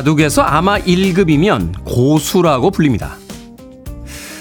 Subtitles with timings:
[0.00, 3.16] 바둑에서 아마 1급이면 고수라고 불립니다.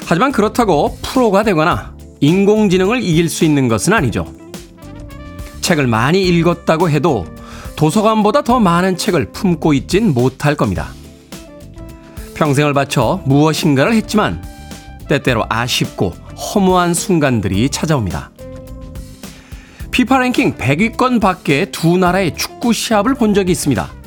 [0.06, 4.26] 하지만 그렇다고 프로가 되거나 인공지능을 이길 수 있는 것은 아니죠.
[5.62, 7.26] 책을 많이 읽었다고 해도
[7.76, 10.90] 도서관보다 더 많은 책을 품고 있진 못할 겁니다.
[12.36, 14.44] 평생을 바쳐 무엇인가를 했지만
[15.10, 18.32] 때때로 아쉽고 허무한 순간들이 찾아옵니다.
[19.92, 23.99] 피파 랭킹 100위권 밖에 두 나라의 축구 시합을 본 적이 있습니다.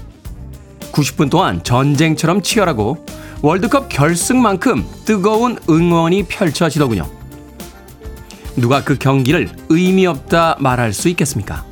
[0.93, 3.05] 90분 동안 전쟁처럼 치열하고
[3.41, 7.09] 월드컵 결승만큼 뜨거운 응원이 펼쳐지더군요.
[8.57, 11.65] 누가 그 경기를 의미 없다 말할 수 있겠습니까?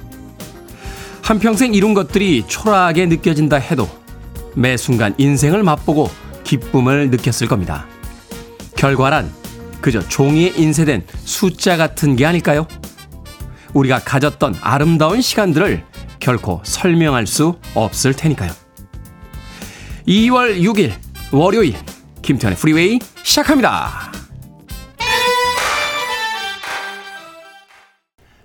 [1.23, 3.89] 한평생 이룬 것들이 초라하게 느껴진다 해도
[4.55, 6.11] 매 순간 인생을 맛보고
[6.43, 7.87] 기쁨을 느꼈을 겁니다.
[8.77, 9.31] 결과란
[9.81, 12.67] 그저 종이에 인쇄된 숫자 같은 게 아닐까요?
[13.75, 15.85] 우리가 가졌던 아름다운 시간들을
[16.19, 18.51] 결코 설명할 수 없을 테니까요.
[20.11, 20.93] 2월 6일
[21.33, 21.77] 월요일
[22.21, 24.11] 김태훈의 Freeway 시작합니다.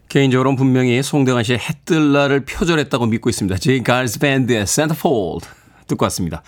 [0.07, 3.57] 개인적으로는 분명히 송대관 씨의 해뜰 날을 표절했다고 믿고 있습니다.
[3.57, 3.81] J.
[3.81, 5.47] Geils Band의 Centerfold
[5.87, 6.43] 듣고 왔습니다.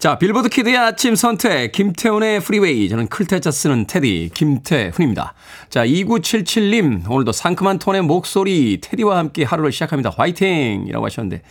[0.00, 2.88] 자, 빌보드 kid의 아침 선택, 김태훈의 Freeway.
[2.88, 5.34] 저는 클 태 자 쓰는 테디, 김태훈입니다.
[5.70, 10.10] 자, 2977님, 오늘도 상큼한 톤의 목소리, 테디와 함께 하루를 시작합니다.
[10.16, 10.86] 화이팅!
[10.88, 11.42] 이라고 하셨는데.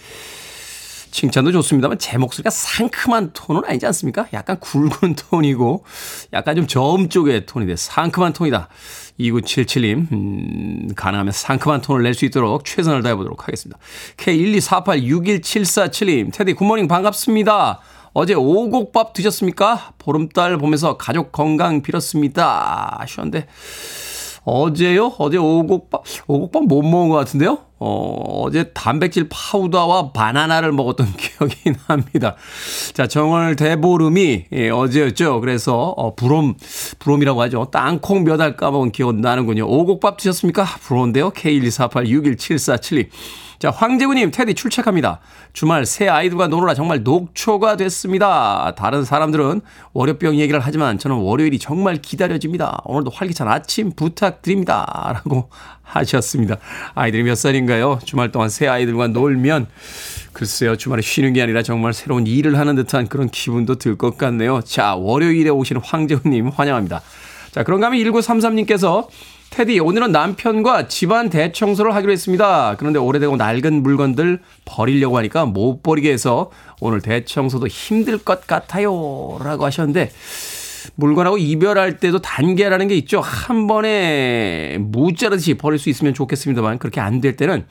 [1.15, 4.27] 칭찬도 좋습니다만 제 목소리가 상큼한 톤은 아니지 않습니까?
[4.33, 5.86] 약간 굵은 톤이고
[6.33, 8.67] 약간 좀 저음 쪽의 돼 상큼한 톤이다.
[9.17, 13.80] 2977님 음, 가능하면 상큼한 톤을 낼 수 있도록 최선을 다해보도록 하겠습니다.
[14.17, 17.80] K124861747님 테디 굿모닝 반갑습니다.
[18.11, 19.93] 어제 오곡밥 드셨습니까?
[19.97, 22.97] 보름달 보면서 가족 건강 빌었습니다.
[22.99, 23.47] 하셨는데
[24.43, 25.14] 어제요?
[25.17, 27.59] 어제 오곡밥, 오곡밥 못 먹은 것 같은데요?
[27.87, 31.55] 어, 어제 단백질 파우더와 바나나를 먹었던 기억이
[31.87, 32.35] 납니다.
[32.93, 35.39] 자, 정월 대보름이 예, 어제였죠.
[35.41, 36.55] 그래서, 어, 부롬,
[36.97, 37.69] 부롬이라고 하죠.
[37.71, 39.65] 땅콩 몇 알 까먹은 기억 나는군요.
[39.65, 40.65] 오곡밥 드셨습니까?
[40.81, 41.29] 부러운데요.
[41.31, 43.07] K124861747님.
[43.59, 45.21] 자, 황재구님, 테디 출첵합니다.
[45.53, 48.73] 주말 새 아이들과 노느라 정말 녹초가 됐습니다.
[48.75, 49.61] 다른 사람들은
[49.93, 52.81] 월요병 얘기를 하지만 저는 월요일이 정말 기다려집니다.
[52.83, 55.11] 오늘도 활기찬 아침 부탁드립니다.
[55.13, 55.49] 라고
[55.85, 56.57] 하셨습니다.
[56.93, 57.99] 아이들이 몇 살인가요?
[58.03, 59.67] 주말 동안 새 아이들과 놀면
[60.33, 64.59] 글쎄요, 주말에 쉬는 게 아니라 정말 새로운 일을 하는 듯한 그런 기분도 들 것 같네요.
[64.61, 67.01] 자, 월요일에 오시는 황재훈님 환영합니다.
[67.51, 69.07] 자, 그런가 하면 1933님께서
[69.51, 72.75] 테디, 오늘은 남편과 집안 대청소를 하기로 했습니다.
[72.77, 79.39] 그런데 오래되고 낡은 물건들 버리려고 하니까 못 버리게 해서 오늘 대청소도 힘들 것 같아요.
[79.41, 80.11] 라고 하셨는데,
[80.95, 83.21] 물건하고 이별할 때도 단계라는 게 있죠.
[83.21, 87.65] 한 번에 무자르듯이 버릴 수 있으면 좋겠습니다만, 그렇게 안 될 때는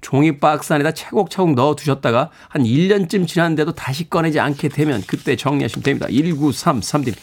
[0.00, 5.82] 종이 박스 안에다 차곡차곡 넣어 두셨다가 한 1년쯤 지났는데도 다시 꺼내지 않게 되면 그때 정리하시면
[5.82, 6.06] 됩니다.
[6.06, 7.14] 1933님.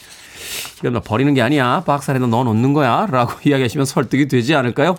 [0.78, 1.82] 이건 뭐 버리는 게 아니야.
[1.84, 3.06] 박스 안에 넣어 놓는 거야.
[3.10, 4.96] 라고 이야기하시면 설득이 되지 않을까요?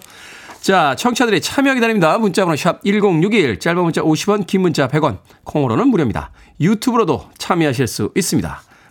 [0.61, 2.17] 자, 청취자들의 참여 기다립니다.
[2.17, 6.31] 문자번호 샵 1061, 짧은 문자 50원, 긴 문자 100원, 콩으로는 무료입니다.
[6.59, 8.61] 유튜브로도 참여하실 수 있습니다.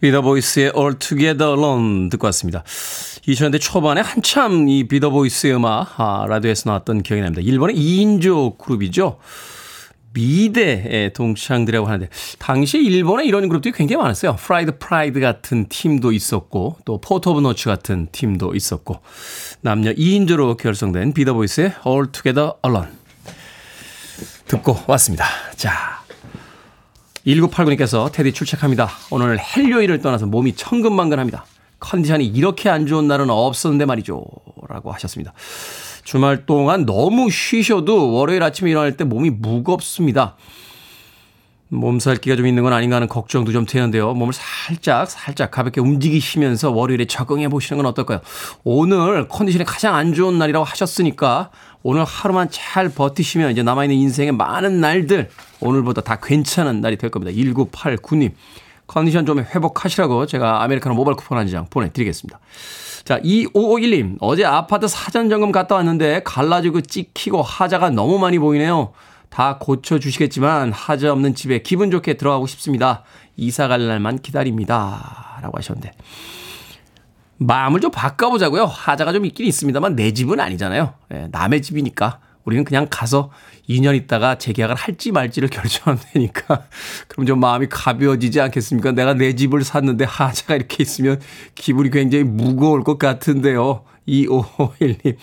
[0.00, 2.62] Be The Voice의 All Together Alone 듣고 왔습니다.
[2.62, 7.42] 2000년대 초반에 한참 이 Be The Voice의 음악 아, 라디오에서 나왔던 기억이 납니다.
[7.44, 9.18] 일본의 2인조 그룹이죠.
[10.14, 12.08] 미대의 동창들이라고 하는데
[12.38, 14.36] 당시 일본에 이런 그룹들이 굉장히 많았어요.
[14.36, 19.00] Fried Pride 같은 팀도 있었고 또 Port of Notes 같은 팀도 있었고
[19.60, 22.88] 남녀 2인조로 결성된 Be The Voice의 All Together Alone
[24.46, 25.26] 듣고 왔습니다.
[25.56, 26.02] 자
[27.26, 28.88] 1989님께서 테디 출첵합니다.
[29.10, 31.44] 오늘 헬요일을 떠나서 몸이 천근만근합니다.
[31.80, 34.24] 컨디션이 이렇게 안 좋은 날은 없었는데 말이죠.
[34.68, 35.32] 라고 하셨습니다.
[36.04, 40.36] 주말 동안 너무 쉬셔도 월요일 아침에 일어날 때 몸이 무겁습니다.
[41.70, 44.14] 몸살기가 좀 있는 건 아닌가 하는 걱정도 좀 되는데요.
[44.14, 48.20] 몸을 살짝, 살짝 가볍게 움직이시면서 월요일에 적응해 보시는 건 어떨까요?
[48.64, 51.50] 오늘 컨디션이 가장 안 좋은 날이라고 하셨으니까
[51.82, 55.28] 오늘 하루만 잘 버티시면 이제 남아있는 인생의 많은 날들
[55.60, 57.32] 오늘보다 다 괜찮은 날이 될 겁니다.
[57.36, 58.32] 1989님.
[58.86, 62.40] 컨디션 좀 회복하시라고 제가 아메리카노 모바일 쿠폰 한 장 보내드리겠습니다.
[63.04, 64.16] 자, 2551님.
[64.20, 68.92] 어제 아파트 사전 점검 갔다 왔는데 갈라지고 찍히고 하자가 너무 많이 보이네요.
[69.28, 73.04] 다 고쳐주시겠지만 하자 없는 집에 기분 좋게 들어가고 싶습니다.
[73.36, 75.38] 이사 갈 날만 기다립니다.
[75.42, 75.92] 라고 하셨는데.
[77.38, 78.64] 마음을 좀 바꿔보자고요.
[78.64, 80.94] 하자가 좀 있긴 있습니다만 내 집은 아니잖아요.
[81.14, 82.20] 예, 남의 집이니까.
[82.44, 83.30] 우리는 그냥 가서
[83.68, 86.64] 2년 있다가 재계약을 할지 말지를 결정하면 되니까
[87.06, 88.92] 그럼 좀 마음이 가벼워지지 않겠습니까?
[88.92, 91.20] 내가 내 집을 샀는데 하자가 이렇게 있으면
[91.54, 93.84] 기분이 굉장히 무거울 것 같은데요.
[94.08, 95.16] 2551님.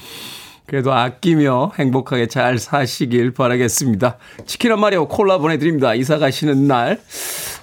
[0.65, 4.17] 그래도 아끼며 행복하게 잘 사시길 바라겠습니다.
[4.45, 5.93] 치킨 한 마리하고 콜라 보내드립니다.
[5.93, 6.99] 이사 가시는 날,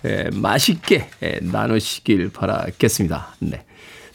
[0.05, 3.35] 에, 맛있게 에, 나누시길 바라겠습니다.
[3.41, 3.65] 네.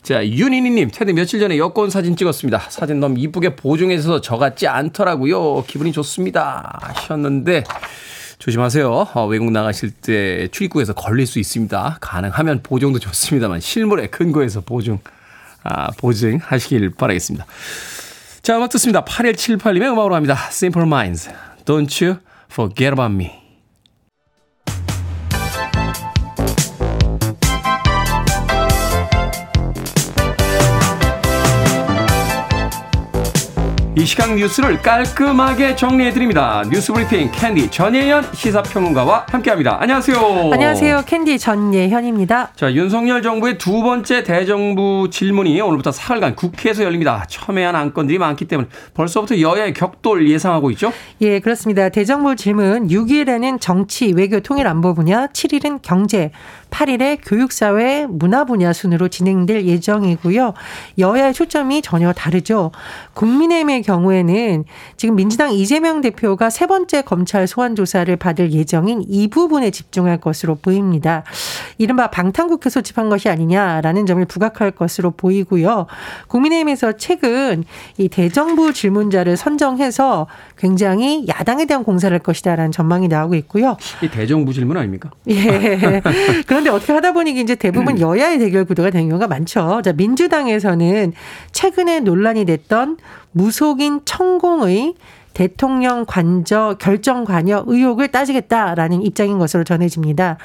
[0.04, 2.60] 자, 윤희니님, 테드 며칠 전에 여권 사진 찍었습니다.
[2.69, 5.66] 사진 너무 이쁘게 보정해서 저 같지 않더라고요.
[5.66, 6.80] 기분이 좋습니다.
[6.81, 7.66] 하셨는데,
[8.40, 8.90] 조심하세요.
[9.13, 11.98] 어, 외국 나가실 때 출입국에서 걸릴 수 있습니다.
[12.00, 15.00] 가능하면 보정도 좋습니다만, 실물에 근거해서 보증,
[15.63, 17.45] 아, 보증하시길 바라겠습니다.
[18.47, 19.03] 자, 음악 듣습니다.
[19.03, 20.38] 8178님의 음악으로 합니다.
[20.47, 21.29] Simple Minds,
[21.65, 23.46] Don't You Forget About Me.
[33.99, 36.61] 이 시각 뉴스를 깔끔하게 정리해드립니다.
[36.71, 39.81] 뉴스 브리핑 캔디 전예현 시사평론가와 함께합니다.
[39.81, 40.51] 안녕하세요.
[40.53, 41.01] 안녕하세요.
[41.07, 42.51] 캔디 전예현입니다.
[42.55, 47.25] 자, 윤석열 정부의 두 번째 대정부 질문이 오늘부터 사흘간 국회에서 열립니다.
[47.27, 50.94] 첨예한 안건들이 많기 때문에 벌써부터 여야의 격돌 예상하고 있죠?
[51.21, 51.89] 예, 그렇습니다.
[51.89, 56.29] 대정부 질문 6일에는 정치, 외교, 통일, 안보 분야, 7일은 경제,
[56.69, 60.54] 8일에 교육사회, 문화 분야 순으로 진행될 예정이고요.
[60.98, 62.72] 여야의 초점이 전혀 다르죠.
[63.14, 64.66] 국민의힘의 경우에는
[64.96, 70.56] 지금 민주당 이재명 대표가 세 번째 검찰 소환 조사를 받을 예정인 이 부분에 집중할 것으로
[70.56, 71.24] 보입니다.
[71.78, 75.88] 이른바 방탄국회 소집한 것이 아니냐라는 점을 부각할 것으로 보이고요.
[76.28, 77.64] 국민의힘에서 최근
[77.98, 80.28] 이 대정부 질문자를 선정해서
[80.58, 83.78] 굉장히 야당에 대한 공사를 할 것이다라는 전망이 나오고 있고요.
[84.02, 85.12] 이 대정부 질문 아닙니까?
[85.30, 86.02] 예.
[86.57, 89.83] 그런데 어떻게 하다 보니 이제 대부분 여야의 대결 구도가 되는 경우가 많죠.
[89.83, 91.13] 자, 민주당에서는
[91.51, 92.98] 최근에 논란이 됐던
[93.31, 94.95] 무속인 천공의
[95.38, 100.38] 대통령 관저 결정 관여 의혹을 따지겠다라는 입장인 것으로 전해집니다.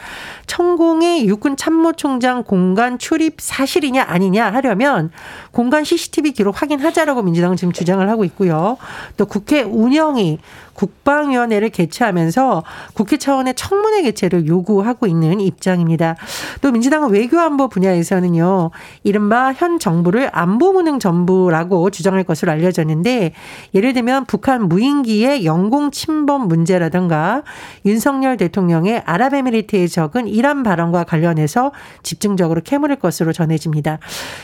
[0.47, 5.11] 천공의 육군 참모총장 공간 출입 사실이냐 아니냐 하려면
[5.51, 8.77] 공간 CCTV 기록 확인하자라고 민주당은 지금 주장을 하고 있고요.
[9.17, 10.41] 또 국회 운영이
[10.75, 12.65] 국방위원회를 개최하면서
[12.95, 16.17] 국회 차원의 청문회 개최를 요구하고 있는 입장입니다.
[16.61, 18.71] 또 민주당은 외교안보 분야에서는요,
[19.05, 23.33] 이른바 현 정부를 안보무능 정부라고 주장할 것으로 알려졌는데,
[23.75, 27.43] 예를 들면 북한 무 인기의 영공 침범 문제라든가
[27.85, 31.73] 윤석열 대통령의 아랍에미리트에 적은 이란 발언과 관련해서
[32.03, 33.99] 집중적으로 캐물을 것으로 전해집니다.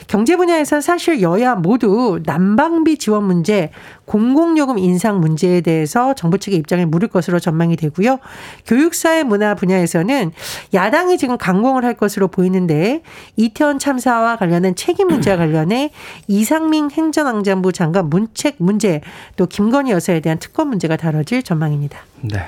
[0.06, 3.70] 경제 분야에서는 사실 여야 모두 난방비 지원 문제,
[4.04, 8.18] 공공요금 인상 문제에 대해서 정부 측의 입장을 물을 것으로 전망이 되고요.
[8.66, 10.32] 교육사회 문화 분야에서는
[10.74, 13.02] 야당이 지금 강공을 할 것으로 보이는데
[13.36, 15.90] 이태원 참사와 관련된 책임 문제와 관련해
[16.26, 19.00] 이상민 행정안전부 장관 문책 문제
[19.36, 21.98] 또 김건희 여사에 대한 특검 문제가 다뤄질 전망입니다.
[22.20, 22.40] 네.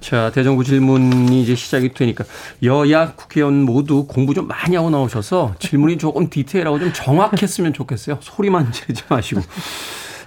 [0.00, 2.24] 자, 대정부 질문이 이제 시작이 되니까
[2.62, 8.18] 여야 국회의원 모두 공부 좀 많이 하고 나오셔서 질문이 조금 디테일하고 좀 정확했으면 좋겠어요.
[8.20, 9.40] 소리만 지르지 마시고.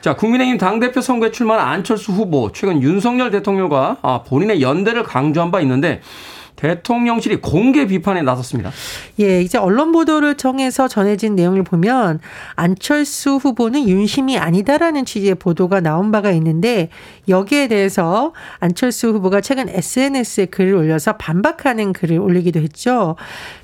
[0.01, 5.61] 자, 국민의힘 당대표 선거에 출마한 안철수 후보, 최근 윤석열 대통령과 아, 본인의 연대를 강조한 바
[5.61, 6.01] 있는데
[6.63, 8.71] 대통령실이 공개 비판에 나섰습니다.
[9.19, 12.21] 예, 이제 언론 보도를 통해서 전해진 내용을 보면
[12.55, 16.87] 안철수 후보는 윤심이 아니다라는 취지의 보도가 나온 바가 있는데
[17.27, 23.17] 여기에 대해서 안철수 후보가 최근 SNS에 글을 올려서 반박하는 글을 올리기도 했죠.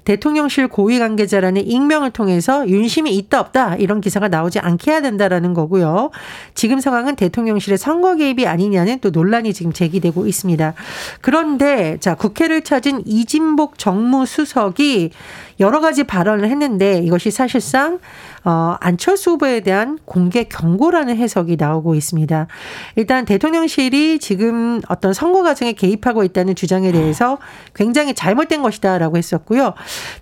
[0.03, 6.09] 대통령실 고위 관계자라는 익명을 통해서 윤심이 있다 없다 이런 기사가 나오지 않게 해야 된다라는 거고요.
[6.53, 10.73] 지금 상황은 대통령실의 선거 개입이 아니냐는 또 논란이 지금 제기되고 있습니다.
[11.21, 15.11] 그런데 자 국회를 찾은 이진복 정무수석이
[15.59, 17.99] 여러 가지 발언을 했는데 이것이 사실상
[18.45, 22.47] 어, 안철수 후보에 대한 공개 경고라는 해석이 나오고 있습니다.
[22.95, 27.37] 일단 대통령실이 지금 어떤 선거 과정에 개입하고 있다는 주장에 대해서
[27.73, 29.73] 굉장히 잘못된 것이다라고 했었고요.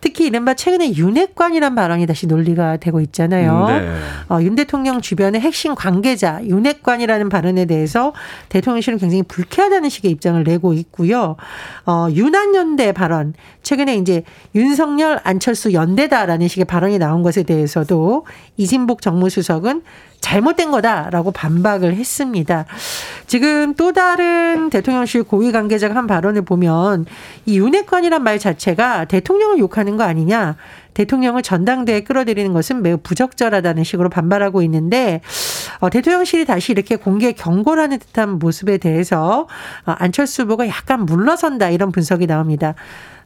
[0.01, 3.67] 특히 이른바 최근에 윤핵관이란 발언이 다시 논리가 되고 있잖아요.
[3.67, 3.89] 네.
[4.29, 8.13] 어, 윤 대통령 주변의 핵심 관계자 윤핵관이라는 발언에 대해서
[8.50, 11.36] 대통령실은 굉장히 불쾌하다는 식의 입장을 내고 있고요.
[11.86, 14.24] 어, 윤한연대 발언 최근에 이제
[14.56, 19.81] 윤석열 안철수 연대다라는 식의 발언이 나온 것에 대해서도 이진복 정무수석은
[20.22, 22.65] 잘못된 거다라고 반박을 했습니다.
[23.27, 27.05] 지금 또 다른 대통령실 고위 관계자가 한 발언을 보면
[27.46, 30.55] 이 윤핵관이란 말 자체가 대통령을 욕하는 거 아니냐.
[30.93, 35.22] 대통령을 전당대에 끌어들이는 것은 매우 부적절하다는 식으로 반발하고 있는데
[35.79, 39.48] 어, 대통령실이 다시 이렇게 공개 경고를 하는 듯한 모습에 대해서
[39.86, 42.74] 어, 안철수 후보가 약간 물러선다 이런 분석이 나옵니다.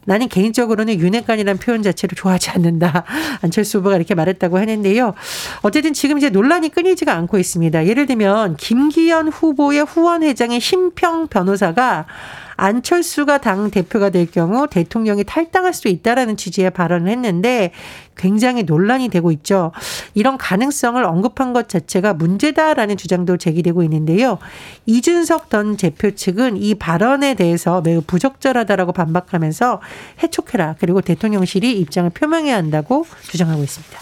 [0.05, 3.03] 나는 개인적으로는 윤핵관이라는 표현 자체를 좋아하지 않는다.
[3.41, 5.13] 안철수 후보가 이렇게 말했다고 하는데요.
[5.61, 7.85] 어쨌든 지금 이제 논란이 끊이지가 않고 있습니다.
[7.85, 12.05] 예를 들면 김기현 후보의 후원회장의 심평 변호사가
[12.61, 17.71] 안철수가 당 대표가 될 경우 대통령이 탈당할 수 있다라는 취지의 발언을 했는데
[18.15, 19.71] 굉장히 논란이 되고 있죠.
[20.13, 24.37] 이런 가능성을 언급한 것 자체가 문제다라는 주장도 제기되고 있는데요.
[24.85, 29.81] 이준석 전 대표 측은 이 발언에 대해서 매우 부적절하다라고 반박하면서
[30.21, 33.99] 해촉해라 그리고 대통령실이 입장을 표명해야 한다고 주장하고 있습니다.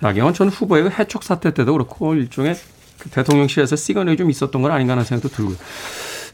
[0.00, 2.56] 나경원 전 후보의 해촉 사태 때도 그렇고 일종의
[2.96, 5.56] 그 대통령실에서 시그널이 좀 있었던 건 아닌가 하는 생각도 들고요.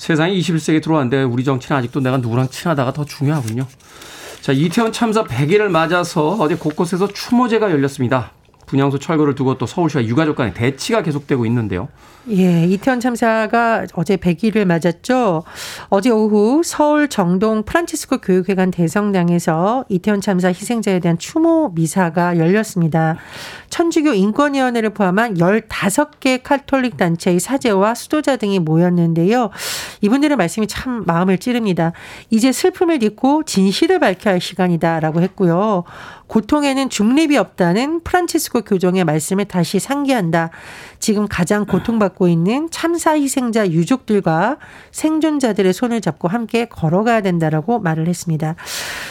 [0.02, 3.68] 세상이 21세기에 들어왔는데 우리 정치는 아직도 내가 누구랑 친하다가 더 중요하군요.
[4.40, 8.32] 자, 이태원 참사 100일을 맞아서 어제 곳곳에서 추모제가 열렸습니다.
[8.72, 11.88] 분향소 철거를 두고 또 서울시와 유가족 간의 대치가 계속되고 있는데요.
[12.30, 15.42] 예, 이태원 참사가 어제 100일을 맞았죠.
[15.88, 23.16] 어제 오후 서울 정동 프란치스코 교육회관 대성당에서 이태원 참사 희생자에 대한 추모 미사가 열렸습니다.
[23.68, 29.50] 천주교 인권위원회를 포함한 15개 카톨릭 단체의 사제와 수도자 등이 모였는데요.
[30.00, 31.92] 이분들의 말씀이 참 마음을 찌릅니다.
[32.30, 35.84] 이제 슬픔을 딛고 진실을 밝혀야 할 시간이다라고 했고요.
[36.32, 40.48] 고통에는 중립이 없다는 프란치스코 교정의 말씀을 다시 상기한다.
[40.98, 44.56] 지금 가장 고통받고 있는 참사 희생자 유족들과
[44.92, 48.54] 생존자들의 손을 잡고 함께 걸어가야 된다라고 말을 했습니다.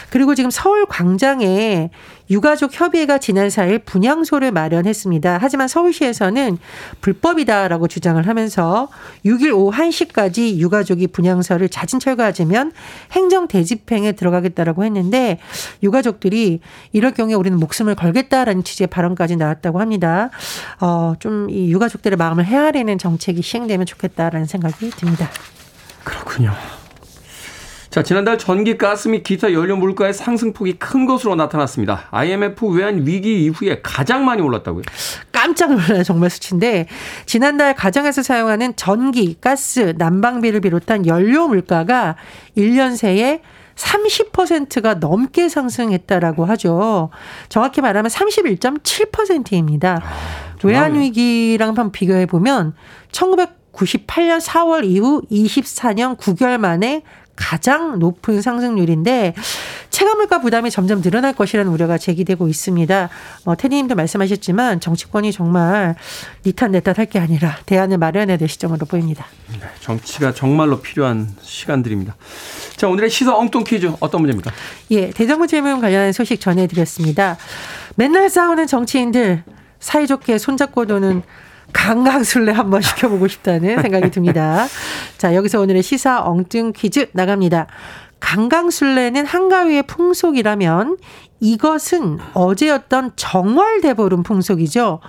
[0.10, 1.92] 그리고 지금 서울 광장에
[2.32, 5.38] 유가족 협의회가 지난 4일 분향소를 마련했습니다.
[5.40, 6.58] 하지만 서울시에서는
[7.02, 8.88] 불법이다라고 주장을 하면서
[9.26, 12.72] 6일 오후 1시까지 유가족이 분향소를 자진 철거하자면
[13.12, 15.38] 행정 대집행에 들어가겠다라고 했는데
[15.84, 16.62] 유가족들이
[16.94, 20.30] 이럴 경우에 우리는 목숨을 걸겠다라는 취지의 발언까지 나왔다고 합니다.
[20.80, 25.30] 어, 좀 이 유가족들의 마음을 헤아리는 정책이 시행되면 좋겠다라는 생각이 듭니다.
[26.04, 26.54] 그렇군요.
[27.92, 32.08] 자, 지난달 전기, 가스 및 기타 연료 물가의 상승폭이 큰 것으로 나타났습니다.
[32.12, 34.84] IMF 외환 위기 이후에 가장 많이 올랐다고요?
[35.34, 36.02] 깜짝 놀라요.
[36.02, 36.88] 정말 수치인데
[37.26, 42.16] 지난달 가정에서 사용하는 전기, 가스, 난방비를 비롯한 연료 물가가
[42.56, 43.42] 1년 새에
[43.76, 47.10] 30%가 넘게 상승했다라고 하죠.
[47.50, 50.02] 정확히 말하면 31.7%입니다.
[50.02, 52.74] 아, 외환 위기랑 한번 비교해 보면
[53.12, 57.04] 1998년 4월 이후 24년 9개월 만에
[57.36, 59.34] 가장 높은 상승률인데
[59.90, 63.10] 체감물가 부담이 점점 늘어날 것이라는 우려가 제기되고 있습니다.
[63.46, 65.96] 어, 테디님도 말씀하셨지만 정치권이 정말
[66.46, 69.26] 니탄 내탓 할게 아니라 대안을 마련해야 될 시점으로 보입니다.
[69.52, 72.16] 네, 정치가 정말로 필요한 시간들입니다.
[72.78, 74.52] 자 오늘의 시사 엉뚱 퀴즈 어떤 문제입니까?
[74.92, 77.38] 예, 대정부 질문 관련한 소식 전해드렸습니다.
[77.96, 79.44] 맨날 싸우는 정치인들
[79.80, 81.24] 사이좋게 손잡고 도는
[81.74, 84.66] 강강술래 한번 시켜보고 싶다는 생각이 듭니다.
[85.18, 87.68] 자, 여기서 오늘의 시사 엉뚱 퀴즈 나갑니다.
[88.20, 90.98] 강강술래는 한가위의 풍속이라면
[91.40, 95.00] 이것은 어제였던 정월대보름 풍속이죠.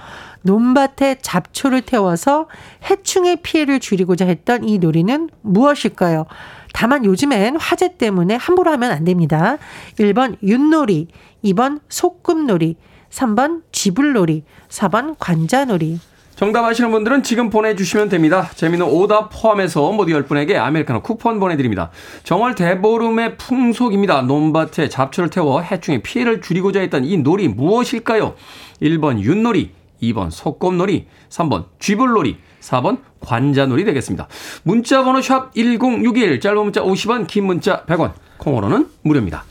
[0.42, 2.48] 논밭에 잡초를 태워서
[2.90, 6.26] 해충의 피해를 줄이고자 했던 이 놀이는 무엇일까요?
[6.72, 9.58] 다만 요즘엔 화재 때문에 함부로 하면 안 됩니다.
[9.98, 11.08] 1번 윷놀이,
[11.44, 12.76] 2번 소꿉놀이,
[13.10, 16.00] 3번 쥐불놀이, 4번 관자놀이.
[16.34, 18.48] 정답 아시는 분들은 지금 보내주시면 됩니다.
[18.54, 21.90] 재미는 오답 포함해서 모두 10분에게 아메리카노 쿠폰 보내드립니다.
[22.24, 24.22] 정월 대보름의 풍속입니다.
[24.22, 28.34] 논밭에 잡초를 태워 해충의 피해를 줄이고자 했던 이 놀이 무엇일까요?
[28.80, 29.70] 1번 윷놀이,
[30.02, 34.26] 2번 소꿉놀이, 3번 쥐불놀이, 4번 관자놀이 되겠습니다.
[34.62, 39.44] 문자 번호 샵 1061, 짧은 문자 50원, 긴 문자 100원, 콩으로는 무료입니다.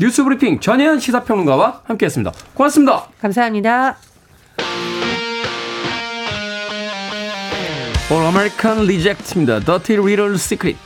[0.00, 2.32] 뉴스 브리핑 전혜연 시사평론가와 함께했습니다.
[2.54, 3.08] 고맙습니다.
[3.20, 3.96] 감사합니다.
[8.10, 9.60] All American Reject입니다.
[9.60, 10.78] Dirty Little Secret.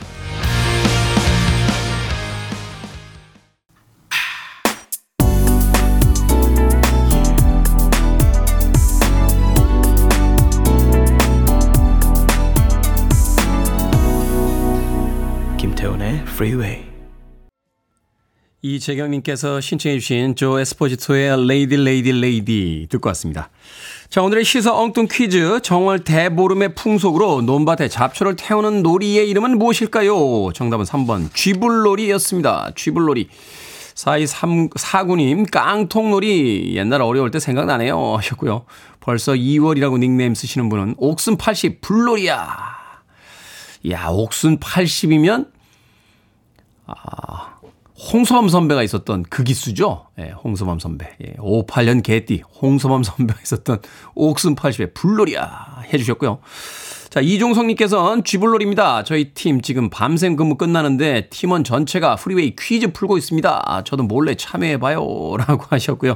[15.57, 16.83] 김태훈의 Freeway.
[18.61, 23.49] 이재경님께서 신청해 주신 조 에스포지토의 Lady Lady Lady 듣고 왔습니다.
[24.13, 25.59] 자, 오늘의 시사 엉뚱 퀴즈.
[25.63, 30.51] 정월 대보름의 풍속으로 논밭에 잡초를 태우는 놀이의 이름은 무엇일까요?
[30.53, 32.73] 정답은 3번 쥐불놀이였습니다.
[32.75, 33.27] 쥐불놀이.
[33.95, 38.17] 4234구님, 깡통놀이 옛날 어려울 때 생각나네요.
[38.17, 38.65] 하셨고요.
[38.99, 42.55] 벌써 2월이라고 닉네임 쓰시는 분은 옥슨 80 불놀이야.
[43.89, 45.49] 야, 옥슨 80이면,
[46.85, 47.55] 아,
[48.11, 50.07] 홍서범 선배가 있었던 그 기수죠.
[50.19, 51.09] 예, 홍서범 선배.
[51.25, 53.79] 예, 58년 개띠 홍서범 선배가 있었던
[54.15, 56.39] 옥슨 80의 불놀이야 해주셨고요.
[57.09, 59.03] 자, 이종성님께서는 쥐불놀입니다.
[59.03, 63.83] 저희 팀 지금 밤샘 근무 끝나는데 팀원 전체가 Freeway 퀴즈 풀고 있습니다.
[63.85, 64.97] 저도 몰래 참여해봐요.
[65.37, 66.15] 라고 하셨고요.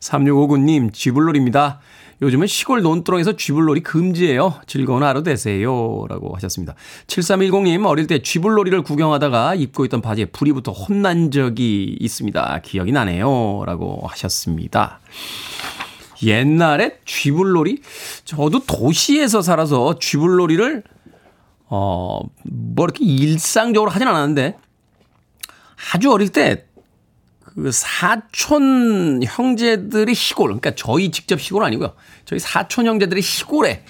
[0.00, 1.80] 3659님, 쥐불놀입니다.
[2.22, 4.60] 요즘은 시골 논두렁에서 쥐불놀이 금지예요.
[4.66, 6.04] 즐거운 하루 되세요.
[6.08, 6.74] 라고 하셨습니다.
[7.06, 12.60] 7310님, 어릴 때 쥐불놀이를 구경하다가 입고 있던 바지에 불이 붙어 혼난 적이 있습니다.
[12.62, 13.64] 기억이 나네요.
[13.64, 15.00] 라고 하셨습니다.
[16.22, 17.80] 옛날에 쥐불놀이?
[18.26, 20.82] 저도 도시에서 살아서 쥐불놀이를,
[21.70, 24.58] 어, 뭐 이렇게 일상적으로 하진 않았는데,
[25.94, 26.66] 아주 어릴 때,
[27.54, 31.94] 그 사촌 형제들이 시골, 그러니까 저희 직접 시골 아니고요.
[32.24, 33.84] 저희 사촌 형제들이 시골에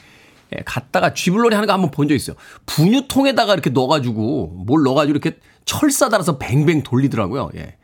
[0.56, 2.34] 예, 갔다가 쥐불놀이 하는 거 한번 본 적 있어요.
[2.66, 7.50] 분유통에다가 이렇게 넣어가지고, 뭘 넣어가지고 이렇게 철사 달아서 뱅뱅 돌리더라고요.
[7.56, 7.76] 예.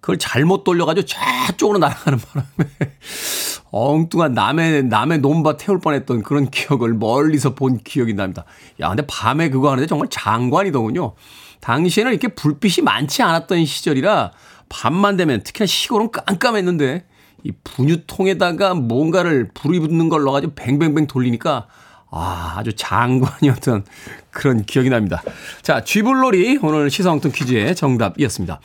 [0.00, 2.70] 그걸 잘못 돌려가지고 저쪽으로 날아가는 바람에
[3.70, 8.44] 엉뚱한 남의, 남의 논밭 태울 뻔했던 그런 기억을 멀리서 본 기억이 납니다.
[8.80, 11.14] 야, 근데 밤에 그거 하는데 정말 장관이더군요.
[11.60, 14.30] 당시에는 이렇게 불빛이 많지 않았던 시절이라
[14.68, 17.04] 밤만 되면 특히나 시골은 깜깜했는데
[17.44, 21.68] 이 분유통에다가 뭔가를 불이 붙는 걸 넣어가지고 뱅뱅뱅 돌리니까
[22.10, 23.84] 아, 아주 장관이었던
[24.30, 25.22] 그런 기억이 납니다.
[25.62, 28.60] 자, 쥐불놀이 오늘 시사엉뚱 퀴즈의 정답이었습니다.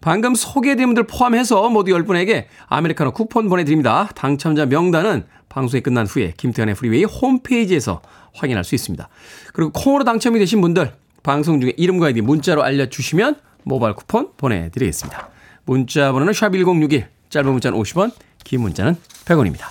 [0.00, 4.08] 방금 소개해드린 분들 포함해서 모두 10분에게 아메리카노 쿠폰 보내드립니다.
[4.14, 8.02] 당첨자 명단은 방송이 끝난 후에 김태훈의 프리웨이 홈페이지에서
[8.34, 9.08] 확인할 수 있습니다.
[9.52, 15.31] 그리고 콩으로 당첨이 되신 분들 방송 중에 이름과 아이디 문자로 알려주시면 모바일 쿠폰 보내드리겠습니다.
[15.64, 18.12] 문자 번호는 샵1061 짧은 문자는 50원
[18.44, 19.66] 긴 문자는 100원입니다.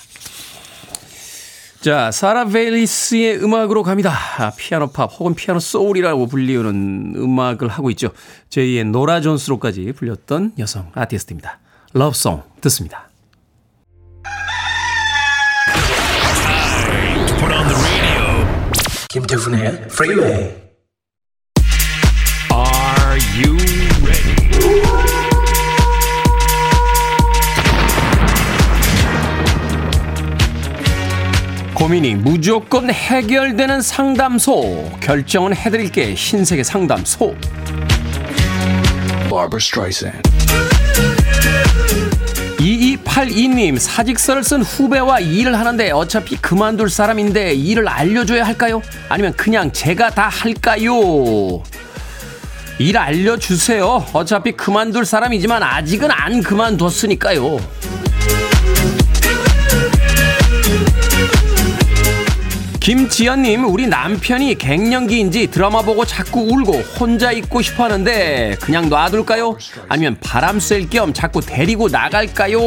[1.82, 4.14] 자, 사라 바렐리스의 음악으로 갑니다.
[4.38, 8.12] 아, 피아노 팝 혹은 피아노 소울이라고 불리우는 음악을 하고 있죠.
[8.52, 11.60] 제2의 노라 존스로까지 불렸던 여성 아티스트입니다.
[11.94, 13.10] Love Song 듣습니다.
[19.10, 20.54] 김태훈의 프리웨이
[22.54, 23.71] Are you
[31.82, 35.00] 고민이 무조건 해결되는 상담소.
[35.00, 36.14] 결정은 해드릴게.
[36.14, 37.36] 흰색의 상담소.
[42.60, 48.84] 2282님, 사직서를 쓴 후배와 일을 하는데 어차피 그만둘 사람인데 일을 알려줘야 할까요?
[49.10, 51.64] 아니면 그냥 제가 다 할까요?
[52.78, 54.06] 일 알려주세요.
[54.14, 57.60] 어차피 그만둘 사람이지만 아직은 안 그만뒀으니까요.
[62.82, 69.56] 김지연님, 우리 남편이 갱년기인지 드라마 보고 자꾸 울고 혼자 있고 싶어 하는데 그냥 놔둘까요?
[69.88, 72.60] 아니면 바람 쐴 겸 자꾸 데리고 나갈까요?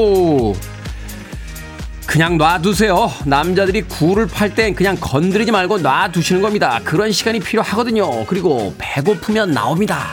[2.07, 3.11] 그냥 놔두세요.
[3.25, 6.81] 남자들이 굴을 팔 땐 그냥 건드리지 말고 놔두시는 겁니다.
[6.85, 8.25] 그런 시간이 필요하거든요.
[8.27, 10.07] 그리고 배고프면 나옵니다.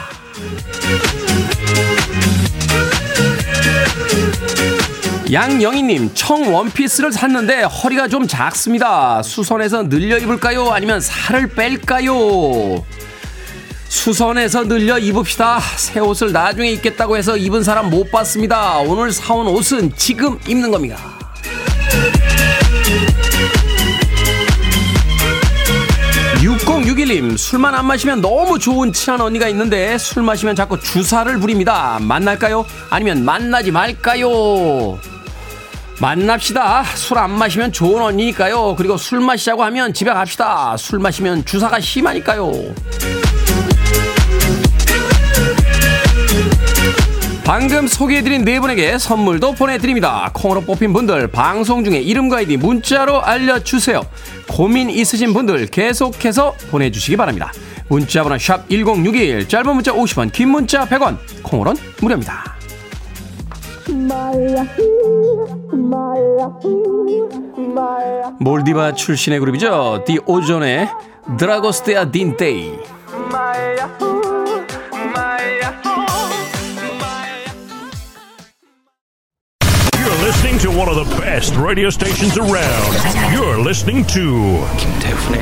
[5.32, 9.22] 양영희님, 청 원피스를 샀는데 허리가 좀 작습니다.
[9.22, 10.70] 수선해서 늘려 입을까요?
[10.70, 12.84] 아니면 살을 뺄까요?
[13.88, 15.58] 수선해서 늘려 입읍시다.
[15.78, 18.78] 새 옷을 나중에 입겠다고 해서 입은 사람 못 봤습니다.
[18.80, 20.98] 오늘 사온 옷은 지금 입는 겁니다.
[26.42, 31.98] 6061님, 술만 안 마시면 너무 좋은 친한 언니가 있는데 술 마시면 자꾸 주사를 부립니다.
[32.02, 32.66] 만날까요?
[32.90, 34.98] 아니면 만나지 말까요?
[36.02, 36.82] 만납시다.
[36.96, 38.74] 술 안 마시면 좋은 언니니까요.
[38.76, 40.76] 그리고 술 마시자고 하면 집에 갑시다.
[40.76, 42.50] 술 마시면 주사가 심하니까요.
[47.44, 50.30] 방금 소개해드린 네 분에게 선물도 보내드립니다.
[50.34, 54.02] 콩으로 뽑힌 분들 방송 중에 이름과 아이디 문자로 알려주세요.
[54.48, 57.52] 고민 있으신 분들 계속해서 보내주시기 바랍니다.
[57.88, 62.61] 문자번호 샵 1061, 짧은 문자 50원, 긴 문자 100원, 콩으로는 무료입니다.
[68.40, 70.04] 몰디바 출신의 그룹이죠.
[70.06, 70.88] 디 오존의
[71.38, 72.78] 드라고스테아 딘테이.
[79.98, 82.92] You're listening to one of the best radio stations around.
[83.32, 85.34] You're listening to 김태훈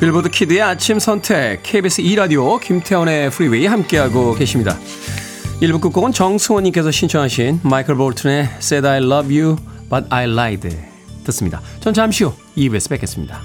[0.00, 4.78] 빌보드 키드의 아침 선택 KBS 2라디오 김태훈의 프리웨이 함께하고 계십니다.
[5.60, 9.56] 1부 끝곡은 정승원님께서 신청하신 마이클 볼튼의 Said I Love You
[9.90, 10.68] But I Lied
[11.24, 11.60] 듣습니다.
[11.80, 13.40] 전 잠시 후 2부에서 뵙겠습니다.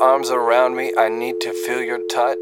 [0.00, 0.92] Arms around me.
[0.96, 2.38] I need to feel your touch.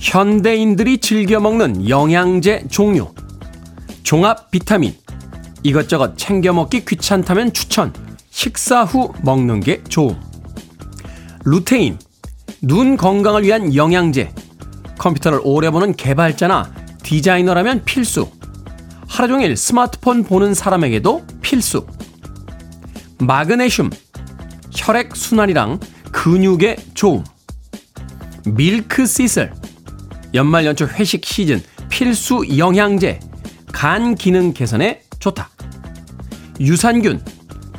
[0.00, 3.08] 현대인들이 즐겨 먹는 영양제 종류.
[4.02, 4.94] 종합 비타민.
[5.62, 7.92] 이것저것 챙겨 먹기 귀찮다면 추천.
[8.30, 10.20] 식사 후 먹는 게 좋음.
[11.44, 11.98] 루테인.
[12.62, 14.30] 눈 건강을 위한 영양제.
[14.98, 18.28] 컴퓨터를 오래 보는 개발자나 디자이너라면 필수.
[19.06, 21.86] 하루 종일 스마트폰 보는 사람에게도 필수.
[23.20, 23.90] 마그네슘.
[24.74, 25.78] 혈액 순환이랑
[26.10, 27.22] 근육에 좋음.
[28.46, 29.52] 밀크 시슬.
[30.32, 33.20] 연말 연초 회식 시즌 필수 영양제.
[33.70, 35.50] 간 기능 개선에 좋다.
[36.58, 37.22] 유산균.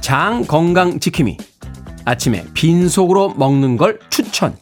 [0.01, 1.37] 장 건강 지킴이.
[2.05, 4.55] 아침에 빈속으로 먹는 걸 추천.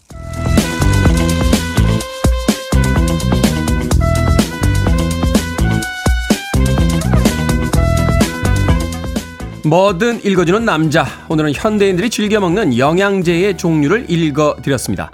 [9.66, 11.06] 뭐든 읽어주는 남자.
[11.30, 15.10] 오늘은 현대인들이 즐겨 먹는 영양제의 종류를 읽어드렸습니다.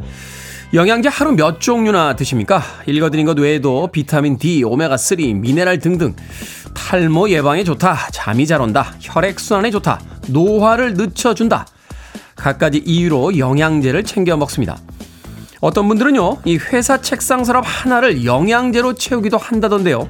[0.73, 2.63] 영양제 하루 몇 종류나 드십니까?
[2.87, 6.15] 읽어드린 것 외에도 비타민 D, 오메가3, 미네랄 등등
[6.73, 11.67] 탈모 예방에 좋다, 잠이 잘 온다, 혈액순환에 좋다, 노화를 늦춰준다.
[12.35, 14.77] 갖가지 이유로 영양제를 챙겨 먹습니다.
[15.61, 20.09] 어떤 분들은요, 이 회사 책상 서랍 하나를 영양제로 채우기도 한다던데요.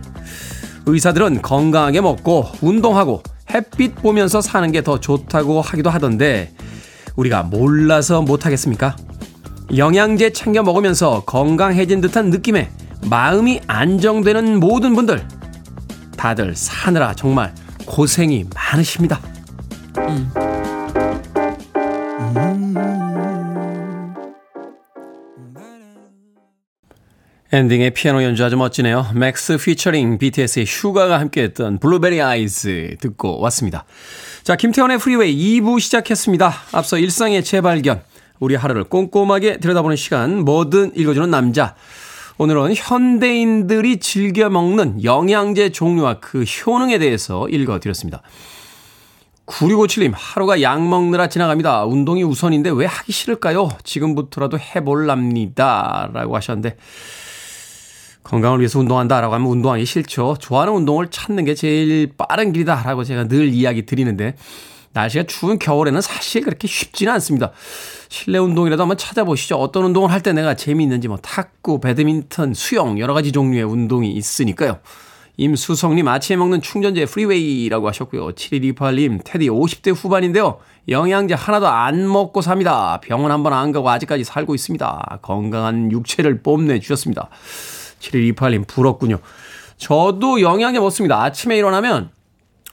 [0.85, 3.21] 의사들은 건강하게 먹고 운동하고
[3.53, 6.53] 햇빛 보면서 사는 게 더 좋다고 하기도 하던데
[7.15, 8.95] 우리가 몰라서 못하겠습니까?
[9.75, 12.69] 영양제 챙겨 먹으면서 건강해진 듯한 느낌에
[13.09, 15.25] 마음이 안정되는 모든 분들
[16.17, 17.53] 다들 사느라 정말
[17.85, 19.19] 고생이 많으십니다.
[27.51, 29.07] 엔딩의 피아노 연주 아주 멋지네요.
[29.15, 33.85] 맥스 피처링 BTS의 슈가가 함께했던 Blueberry Eyes 듣고 왔습니다.
[34.43, 36.53] 자, 김태훈의 프리웨이 2부 시작했습니다.
[36.73, 38.03] 앞서 일상의 재발견,
[38.39, 41.73] 우리 하루를 꼼꼼하게 들여다보는 시간, 뭐든 읽어주는 남자.
[42.37, 48.21] 오늘은 현대인들이 즐겨 먹는 영양제 종류와 그 효능에 대해서 읽어드렸습니다.
[49.47, 51.85] 9657님, 하루가 약 먹느라 지나갑니다.
[51.85, 53.69] 운동이 우선인데 왜 하기 싫을까요?
[53.83, 56.11] 지금부터라도 해볼랍니다.
[56.13, 56.77] 라고 하셨는데,
[58.23, 60.37] 건강을 위해서 운동한다라고 하면 운동하기 싫죠.
[60.39, 64.35] 좋아하는 운동을 찾는 게 제일 빠른 길이다라고 제가 늘 이야기 드리는데
[64.93, 67.51] 날씨가 추운 겨울에는 사실 그렇게 쉽지는 않습니다.
[68.09, 69.55] 실내 운동이라도 한번 찾아보시죠.
[69.57, 74.79] 어떤 운동을 할 때 내가 재미있는지 뭐 탁구, 배드민턴, 수영 여러 가지 종류의 운동이 있으니까요.
[75.37, 78.31] 임수성님 아침에 먹는 충전재 프리웨이라고 하셨고요.
[78.31, 80.57] 7128님 테디 50대 후반인데요.
[80.89, 82.99] 영양제 하나도 안 먹고 삽니다.
[83.01, 85.19] 병원 한 번 안 가고 아직까지 살고 있습니다.
[85.21, 87.29] 건강한 육체를 뽐내 주셨습니다.
[87.99, 89.19] 7128님 부럽군요.
[89.77, 91.21] 저도 영양제 먹습니다.
[91.23, 92.09] 아침에 일어나면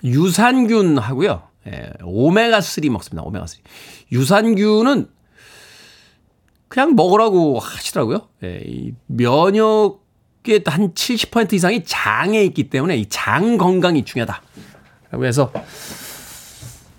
[0.05, 1.43] 유산균 하고요.
[1.69, 3.23] 예, 오메가3 먹습니다.
[3.29, 3.59] 오메가3.
[4.13, 5.09] 유산균은
[6.69, 8.29] 그냥 먹으라고 하시더라고요.
[8.45, 14.43] 예, 이 면역의 한 70% 이상이 장에 있기 때문에 이 장 건강이 중요하다.
[15.11, 15.53] 라고 해서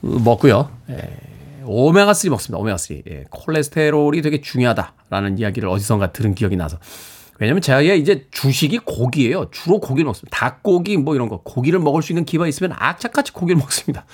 [0.02, 0.72] 먹고요.
[0.90, 2.62] 예, 오메가3 먹습니다.
[2.64, 3.04] 오메가3.
[3.10, 6.78] 예, 콜레스테롤이 되게 중요하다라는 이야기를 어디선가 들은 기억이 나서.
[7.40, 9.50] 왜냐면 제가 이제 주식이 고기예요.
[9.52, 10.36] 주로 고기를 먹습니다.
[10.38, 11.42] 닭고기 뭐 이런 거.
[11.42, 14.06] 고기를 먹을 수 있는 기반이 있으면 악착같이 고기를 먹습니다.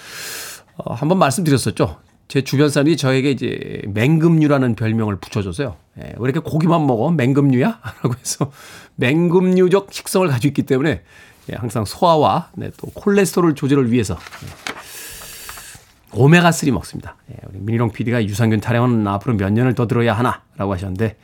[0.77, 1.97] 어, 한번 말씀드렸었죠.
[2.27, 5.75] 제 주변 사람들이 저에게 이제 맹금류라는 별명을 붙여줘서요.
[5.99, 7.11] 예, 왜 이렇게 고기만 먹어?
[7.11, 7.79] 맹금류야?
[8.01, 8.51] 라고 해서
[8.95, 11.03] 맹금류적 식성을 가지고 있기 때문에
[11.51, 17.17] 예, 항상 소화와 네, 또 콜레스테롤 조절을 위해서 예, 오메가3 먹습니다.
[17.31, 20.41] 예, 우리 미니롱 PD가 유산균 타령은 앞으로 몇 년을 더 들어야 하나?
[20.57, 21.17] 라고 하셨는데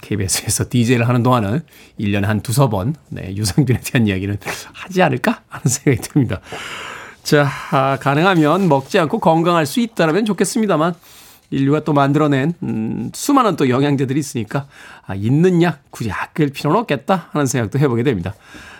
[0.00, 1.60] KBS에서 아, DJ를 하는 동안은
[2.00, 4.38] 1년에 한 두서 번 네, 유산균에 대한 이야기는
[4.72, 6.40] 하지 않을까 하는 생각이 듭니다.
[7.22, 10.94] 자, 아, 가능하면 먹지 않고 건강할 수 있다면 좋겠습니다만
[11.50, 14.66] 인류가 또 만들어낸 음, 수많은 또 영양제들이 있으니까
[15.06, 18.34] 아, 있는 약 굳이 아낄 필요는 없겠다 하는 생각도 해보게 됩니다.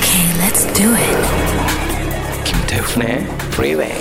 [0.00, 1.18] Okay, let's do it.
[2.44, 3.18] 김태훈의
[3.52, 3.92] Freeway.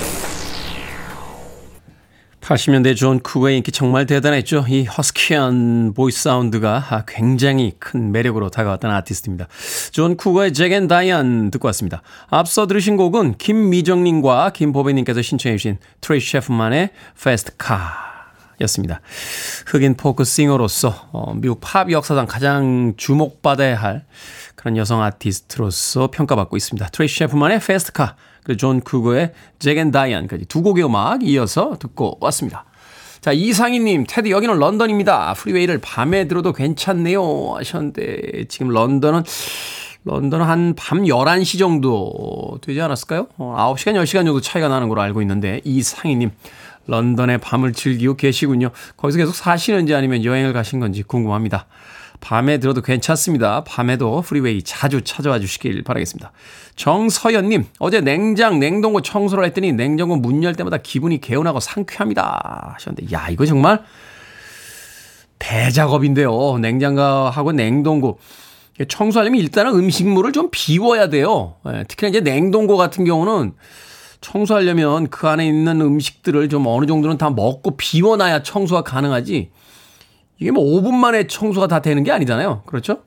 [2.39, 4.65] 80년대 존 쿠거의 인기 정말 대단했죠.
[4.69, 9.47] 이 허스키한 보이스 사운드가 굉장히 큰 매력으로 다가왔던 아티스트입니다.
[9.91, 12.01] 존 쿠거의 Jack and Diane 듣고 왔습니다.
[12.29, 18.09] 앞서 들으신 곡은 김미정님과 김보배님께서 신청해 주신 트레이시 채프먼의 Fast Car
[18.61, 19.01] 였습니다.
[19.67, 24.05] 흑인 포크 싱어로서 어, 미국 팝 역사상 가장 주목받아야 할
[24.59, 26.89] 그런 여성 아티스트로서 평가받고 있습니다.
[26.89, 28.11] 트레이시 채프먼의 Car
[28.43, 32.65] 그리고 존 쿠거의 Jack and Diane까지 두 곡의 음악 이어서 듣고 왔습니다.
[33.21, 35.33] 자, 이상희님, 테디, 여기는 런던입니다.
[35.35, 37.53] 프리웨이를 밤에 들어도 괜찮네요.
[37.55, 39.23] 하셨는데, 지금 런던은,
[40.03, 43.27] 런던은 한밤 11시 정도 되지 않았을까요?
[43.37, 46.31] 어, 9시간, 10시간 정도 차이가 나는 걸로 알고 있는데, 이상희님,
[46.87, 48.71] 런던의 밤을 즐기고 계시군요.
[48.97, 51.67] 거기서 계속 사시는지 아니면 여행을 가신 건지 궁금합니다.
[52.19, 53.63] 밤에 들어도 괜찮습니다.
[53.63, 56.31] 밤에도 프리웨이 자주 찾아와 주시길 바라겠습니다.
[56.75, 62.73] 정서연님, 어제 냉장, 냉동고 청소를 했더니 냉장고 문 열 때마다 기분이 개운하고 상쾌합니다.
[62.75, 63.83] 하셨는데, 야, 이거 정말
[65.39, 66.57] 대작업인데요.
[66.59, 68.19] 냉장고하고 냉동고.
[68.87, 71.55] 청소하려면 일단은 음식물을 좀 비워야 돼요.
[71.67, 73.53] 예, 특히나 이제 냉동고 같은 경우는
[74.21, 79.51] 청소하려면 그 안에 있는 음식들을 좀 어느 정도는 다 먹고 비워놔야 청소가 가능하지.
[80.39, 82.63] 이게 뭐 5분 만에 청소가 다 되는 게 아니잖아요.
[82.65, 83.03] 그렇죠?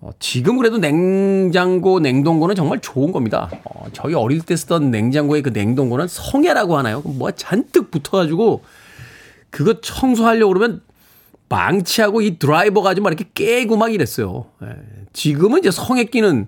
[0.00, 3.50] 어, 지금 그래도 냉장고, 냉동고는 정말 좋은 겁니다.
[3.64, 7.00] 어, 저희 어릴 때 쓰던 냉장고의 그 냉동고는 성애라고 하나요?
[7.04, 8.62] 뭐 잔뜩 붙어가지고
[9.50, 10.82] 그거 청소하려고 그러면
[11.48, 14.46] 망치하고 이 드라이버가 좀막 이렇게 깨고 막 이랬어요.
[14.62, 14.68] 예,
[15.12, 16.46] 지금은 이제 성에 끼는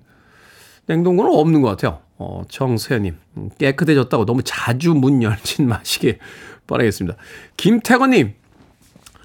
[0.87, 2.01] 냉동고는 없는 것 같아요.
[2.19, 6.19] 어, 정세현님, 음, 깨끗해졌다고 너무 자주 문 열진 마시길
[6.67, 7.17] 바라겠습니다.
[7.57, 8.35] 김태건님,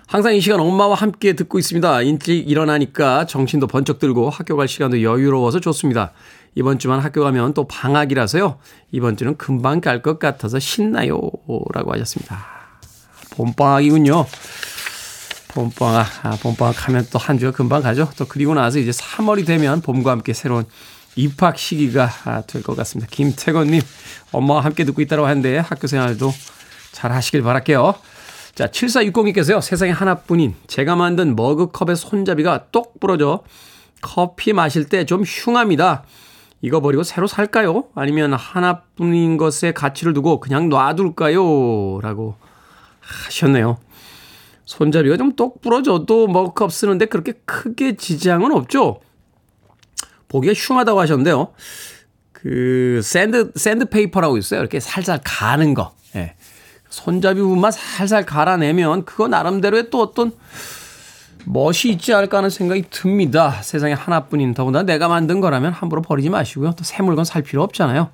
[0.07, 2.01] 항상 이 시간 엄마와 함께 듣고 있습니다.
[2.03, 6.11] 일찍 일어나니까 정신도 번쩍 들고 학교 갈 시간도 여유로워서 좋습니다.
[6.53, 8.57] 이번 주만 학교 가면 또 방학이라서요.
[8.91, 11.19] 이번 주는 금방 갈 것 같아서 신나요.
[11.73, 12.45] 라고 하셨습니다.
[13.31, 14.25] 봄방학이군요.
[15.49, 18.09] 봄방학, 아, 봄방학 하면 또 한 주가 금방 가죠.
[18.17, 20.65] 또 그리고 나서 이제 3월이 되면 봄과 함께 새로운
[21.15, 23.09] 입학 시기가 아, 될것 같습니다.
[23.11, 23.81] 김태건님,
[24.31, 26.31] 엄마와 함께 듣고 있다고 하는데 학교 생활도
[26.91, 27.95] 잘 하시길 바랄게요.
[28.55, 33.43] 자, 7460님께서요, 세상에 하나뿐인 제가 만든 머그컵의 손잡이가 똑 부러져
[34.01, 36.03] 커피 마실 때 좀 흉합니다.
[36.61, 37.85] 이거 버리고 새로 살까요?
[37.95, 41.99] 아니면 하나뿐인 것에 가치를 두고 그냥 놔둘까요?
[42.01, 42.35] 라고
[43.01, 43.77] 하셨네요.
[44.65, 49.01] 손잡이가 좀 똑 부러져도 머그컵 쓰는데 그렇게 크게 지장은 없죠?
[50.29, 51.49] 보기가 흉하다고 하셨는데요.
[52.31, 54.61] 그, 샌드, 샌드페이퍼라고 있어요.
[54.61, 55.93] 이렇게 살살 가는 거.
[57.01, 57.03] 예.
[57.03, 60.31] 손잡이 부분만 살살 갈아내면 그거 나름대로의 또 어떤
[61.45, 63.61] 멋이 있지 않을까 하는 생각이 듭니다.
[63.61, 66.71] 세상에 하나뿐인 더군다나 내가 만든 거라면 함부로 버리지 마시고요.
[66.71, 68.09] 또 새 물건 살 필요 없잖아요.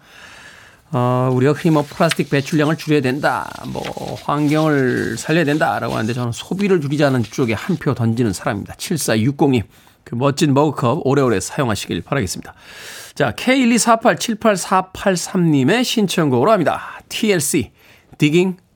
[0.94, 3.82] 어, 우리가 흔히 뭐 플라스틱 배출량을 줄여야 된다, 뭐
[4.24, 8.74] 환경을 살려야 된다라고 하는데 저는 소비를 줄이자는 쪽에 한 표 던지는 사람입니다.
[8.76, 9.64] 7460님.
[10.04, 12.54] 그 멋진 머그컵 오래오래 사용하시길 바라겠습니다.
[13.16, 17.00] 자, K124878483님의 신청곡으로 합니다.
[17.08, 17.72] TLC,
[18.18, 18.58] Digging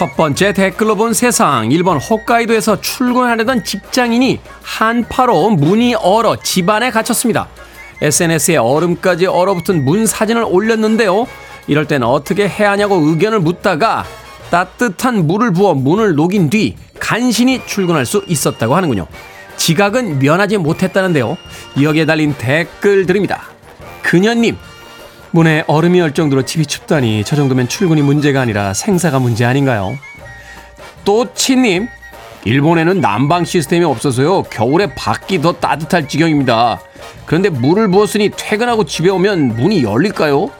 [0.00, 1.70] 첫 번째 댓글로 본 세상.
[1.70, 7.48] 일본 홋카이도에서 출근하려던 직장인이 한파로 문이 얼어 집안에 갇혔습니다.
[8.00, 11.26] SNS에 얼음까지 얼어붙은 문 사진을 올렸는데요.
[11.66, 14.06] 이럴 땐 어떻게 해야 하냐고 의견을 묻다가
[14.50, 19.06] 따뜻한 물을 부어 문을 녹인 뒤 간신히 출근할 수 있었다고 하는군요.
[19.58, 21.36] 지각은 면하지 못했다는데요.
[21.82, 23.42] 여기에 달린 댓글들입니다.
[24.00, 24.56] 그녀님,
[25.32, 29.98] 문에 얼음이 얼 정도로 집이 춥다니 저 정도면 출근이 문제가 아니라 생사가 문제 아닌가요?
[31.04, 31.88] 또치님,
[32.44, 34.44] 일본에는 난방 시스템이 없어서요.
[34.44, 36.80] 겨울에 밖이 더 따뜻할 지경입니다.
[37.26, 40.50] 그런데 물을 부었으니 퇴근하고 집에 오면 문이 열릴까요?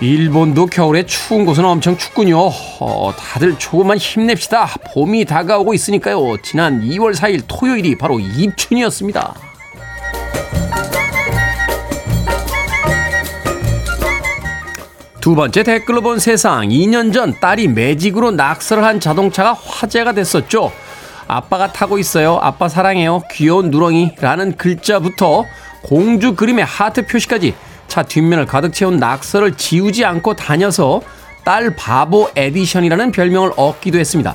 [0.00, 2.38] 일본도 겨울에 추운 곳은 엄청 춥군요.
[2.80, 4.68] 어, 다들 조금만 힘냅시다.
[4.92, 6.36] 봄이 다가오고 있으니까요.
[6.42, 9.34] 지난 2월 4일 토요일이 바로 입춘이었습니다.
[15.24, 16.68] 두 번째 댓글로 본 세상.
[16.68, 20.70] 2년 전 딸이 매직으로 낙서를 한 자동차가 화제가 됐었죠.
[21.26, 22.38] 아빠가 타고 있어요.
[22.42, 23.22] 아빠 사랑해요.
[23.32, 25.46] 귀여운 누렁이라는 글자부터
[25.82, 27.54] 공주 그림의 하트 표시까지
[27.88, 31.00] 차 뒷면을 가득 채운 낙서를 지우지 않고 다녀서
[31.42, 34.34] 딸 바보 에디션이라는 별명을 얻기도 했습니다.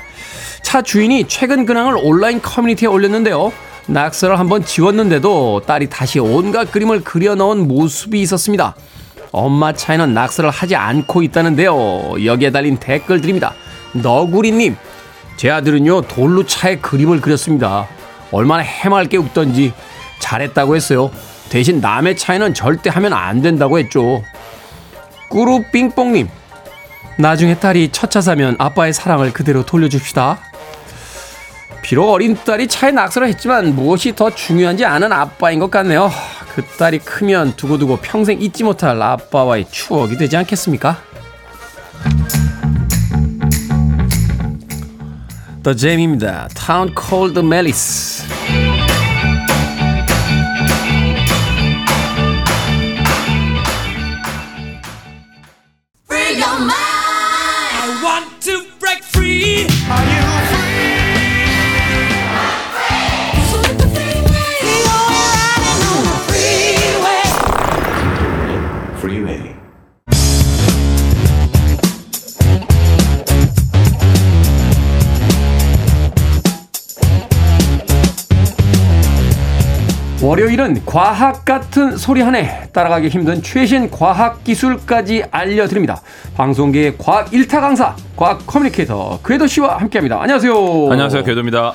[0.64, 3.54] 차 주인이 최근 근황을 온라인 커뮤니티에 올렸는데요.
[3.86, 8.74] 낙서를 한번 지웠는데도 딸이 다시 온갖 그림을 그려 넣은 모습이 있었습니다.
[9.32, 12.24] 엄마 차에는 낙서를 하지 않고 있다는데요.
[12.26, 13.54] 여기에 달린 댓글들입니다.
[13.94, 14.76] 너구리님,
[15.38, 17.88] 제 아들은요, 돌로 차에 그림을 그렸습니다.
[18.32, 19.74] 얼마나 해맑게 웃던지
[20.20, 21.12] 잘했다고 했어요.
[21.50, 24.24] 대신 남의 차에는 절대 하면 안 된다고 했죠.
[25.30, 26.28] 꾸루삥뽕님,
[27.18, 30.40] 나중에 딸이 첫 차 사면 아빠의 사랑을 그대로 돌려줍시다.
[31.82, 36.12] 비록 어린 딸이 차에 낙서를 했지만 무엇이 더 중요한지 아는 아빠인 것 같네요.
[36.54, 40.98] 그 딸이 크면 두고두고 평생 잊지 못할 아빠와의 추억이 되지 않겠습니까?
[45.64, 46.48] The Jam입니다.
[46.56, 48.39] Town Called Malice.
[80.30, 86.04] 월요일은 과학 같은 소리 하네 따라가기 힘든 최신 과학 기술까지 알려드립니다.
[86.36, 90.22] 방송계의 과학 일타 강사, 과학 커뮤니케이터 궤도 씨와 함께합니다.
[90.22, 90.54] 안녕하세요.
[90.92, 91.74] 안녕하세요, 궤도입니다.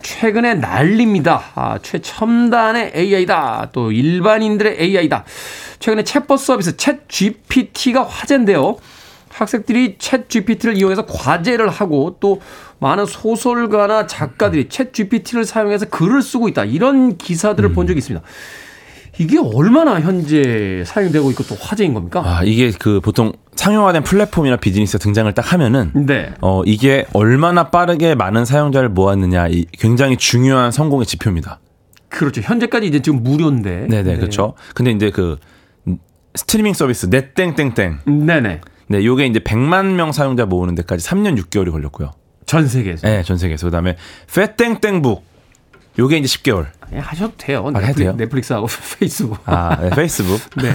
[0.00, 1.42] 최근에 난립니다.
[1.54, 3.68] 아, 최첨단의 AI다.
[3.74, 5.24] 또 일반인들의 AI다.
[5.80, 8.78] 최근에 챗봇 서비스 챗 GPT가 화제인데요.
[9.28, 12.40] 학생들이 챗 GPT를 이용해서 과제를 하고 또
[12.80, 16.64] 많은 소설가나 작가들이 챗 GPT를 사용해서 글을 쓰고 있다.
[16.64, 18.26] 이런 기사들을 본 적이 있습니다.
[19.18, 22.22] 이게 얼마나 현재 사용되고 있고 또 화제인 겁니까?
[22.24, 26.32] 아, 이게 그 보통 상용화된 플랫폼이나 비즈니스 등장을 딱 하면은 네.
[26.40, 31.60] 어, 이게 얼마나 빠르게 많은 사용자를 모았느냐 이 굉장히 중요한 성공의 지표입니다.
[32.08, 32.40] 그렇죠.
[32.40, 33.88] 현재까지 이제 지금 무료인데.
[33.90, 34.54] 네네, 그렇죠.
[34.74, 35.36] 근데 이제 그
[36.34, 37.98] 스트리밍 서비스 넷땡땡땡.
[38.06, 38.60] 네네.
[38.88, 42.12] 네, 요게 이제 100만 명 사용자 모으는 데까지 3년 6개월이 걸렸고요.
[42.50, 43.06] 전 세계에서.
[43.06, 43.68] 네, 전 세계에서.
[43.68, 43.96] 그다음에
[44.34, 45.24] 페땡땡북.
[45.98, 46.66] 요게 이제 10개월.
[46.92, 47.70] 예, 하셔도 돼요.
[47.72, 48.14] 아, 해도 돼요?
[48.16, 48.66] 넷플릭스하고
[48.98, 49.38] 페이스북.
[49.46, 50.40] 아, 네, 페이스북.
[50.60, 50.74] 네.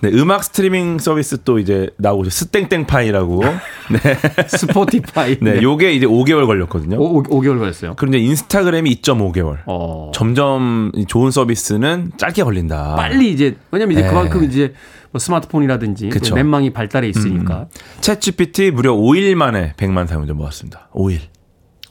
[0.00, 3.42] 네, 음악 스트리밍 서비스 또 이제 나오고 스땡땡파이라고.
[3.44, 4.46] 네.
[4.48, 5.38] 스포티파이.
[5.40, 6.96] 네, 요게 이제 5개월 걸렸거든요.
[6.98, 7.94] 5, 5개월 걸렸어요.
[7.96, 9.58] 그런데 인스타그램이 2.5개월.
[9.66, 10.10] 어.
[10.14, 12.96] 점점 이 좋은 서비스는 짧게 걸린다.
[12.96, 14.08] 빨리 이제 왜냐면 이제 네.
[14.08, 14.74] 그만큼 이제
[15.10, 16.34] 뭐 스마트폰이라든지 그쵸.
[16.34, 17.66] 넷망이 발달해 있으니까
[18.02, 20.88] 챗 GPT 무려 5일 만에 100만 사용자 모았습니다.
[20.92, 21.20] 5일.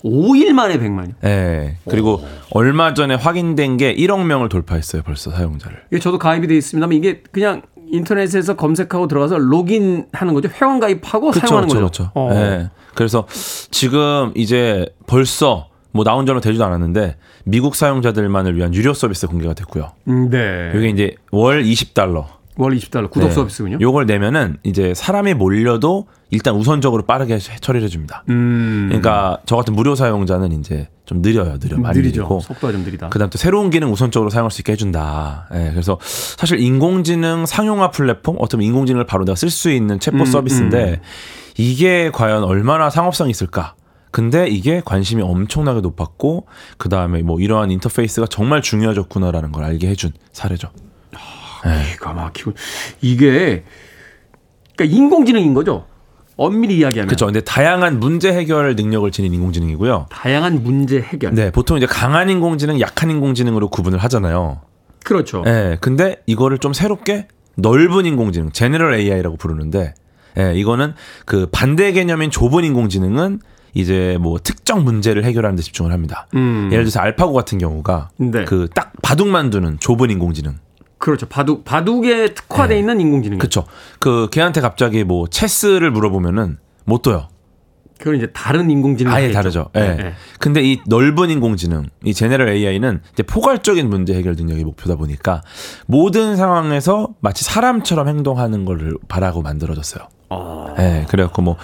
[0.08, 1.14] 5일 만에 100만이요.
[1.26, 1.78] 예.
[1.90, 5.04] 그리고 얼마 전에 확인된 게 1억 명을 돌파했어요.
[5.04, 5.84] 벌써 사용자를.
[5.92, 10.50] 이게 저도 가입이 돼 있습니다만 이게 그냥 인터넷에서 검색하고 들어가서 로그인하는 거죠.
[10.62, 11.80] 회원 가입하고 사용하는 거죠.
[11.80, 12.12] 그렇죠.
[12.16, 12.30] 어.
[12.34, 12.70] 예.
[12.96, 13.28] 그래서
[13.72, 17.16] 지금 이제 벌써 뭐 나온 지 얼마 되지도 않았는데
[17.46, 19.92] 미국 사용자들만을 위한 유료 서비스 공개가 됐고요.
[20.08, 20.72] 음, 네.
[20.76, 22.37] 이게 이제 월 20달러.
[22.58, 23.34] 월 20달러 구독 네.
[23.34, 23.78] 서비스군요.
[23.80, 28.24] 요걸 내면은 이제 사람이 몰려도 일단 우선적으로 빠르게 처리를 해줍니다.
[28.30, 28.88] 음.
[28.90, 32.22] 그러니까 저 같은 무료 사용자는 이제 좀 느려요, 느려 많이 느리죠.
[32.22, 32.40] 느리고.
[32.42, 33.10] 속도가 좀 느리다.
[33.10, 35.48] 그다음 또 새로운 기능 우선적으로 사용할 수 있게 해준다.
[35.54, 40.26] 예, 그래서 사실 인공지능 상용화 플랫폼, 어쩌면 인공지능을 바로 내가 쓸 수 있는 챗봇 음,
[40.26, 41.00] 서비스인데
[41.58, 43.76] 이게 과연 얼마나 상업성이 있을까?
[44.12, 46.48] 근데 이게 관심이 엄청나게 높았고
[46.78, 50.70] 그 다음에 뭐 이러한 인터페이스가 정말 중요해졌구나라는 걸 알게 해준 사례죠.
[51.92, 52.54] 기가 막히고
[53.02, 53.64] 이게
[54.76, 55.86] 그러니까 인공지능인 거죠.
[56.38, 57.26] 엄밀히 이야기하면 그렇죠.
[57.26, 60.06] 근데 다양한 문제 해결 능력을 지닌 인공지능이고요.
[60.10, 61.34] 다양한 문제 해결.
[61.34, 64.62] 네, 보통 이제 강한 인공지능, 약한 인공지능으로 구분을 하잖아요.
[65.04, 65.44] 그렇죠.
[65.48, 69.96] 예, 근데 이거를 좀 새롭게 넓은 인공지능, 제너럴 AI라고 부르는데,
[70.38, 70.94] 예, 이거는
[71.26, 73.40] 그 반대 개념인 좁은 인공지능은
[73.74, 76.28] 이제 뭐 특정 문제를 해결하는 데 집중을 합니다.
[76.36, 76.70] 음.
[76.72, 78.46] 예를 들어서 알파고 같은 경우가 네.
[78.46, 80.58] 그딱 바둑만 두는 좁은 인공지능.
[80.98, 81.28] 그렇죠.
[81.28, 83.38] 바둑 바둑에 특화돼 있는 인공지능.
[83.38, 83.42] 네.
[83.42, 83.66] 그쵸.
[84.00, 87.28] 그 걔한테 갑자기 뭐 체스를 물어보면은 못 둬요.
[88.00, 89.32] 그건 이제 다른 인공지능 아예.
[89.32, 89.70] 다르죠.
[89.76, 89.80] 예.
[89.80, 90.14] 네, 네.
[90.40, 95.42] 근데 이 넓은 인공지능, 이 제네럴 AI는 이제 포괄적인 문제 해결 능력이 목표다 보니까
[95.88, 100.08] 모든 상황에서 마치 사람처럼 행동하는 거를 바라고 만들어졌어요.
[100.30, 100.76] 아.
[100.80, 101.06] 예.
[101.10, 101.58] 그래갖고 뭐,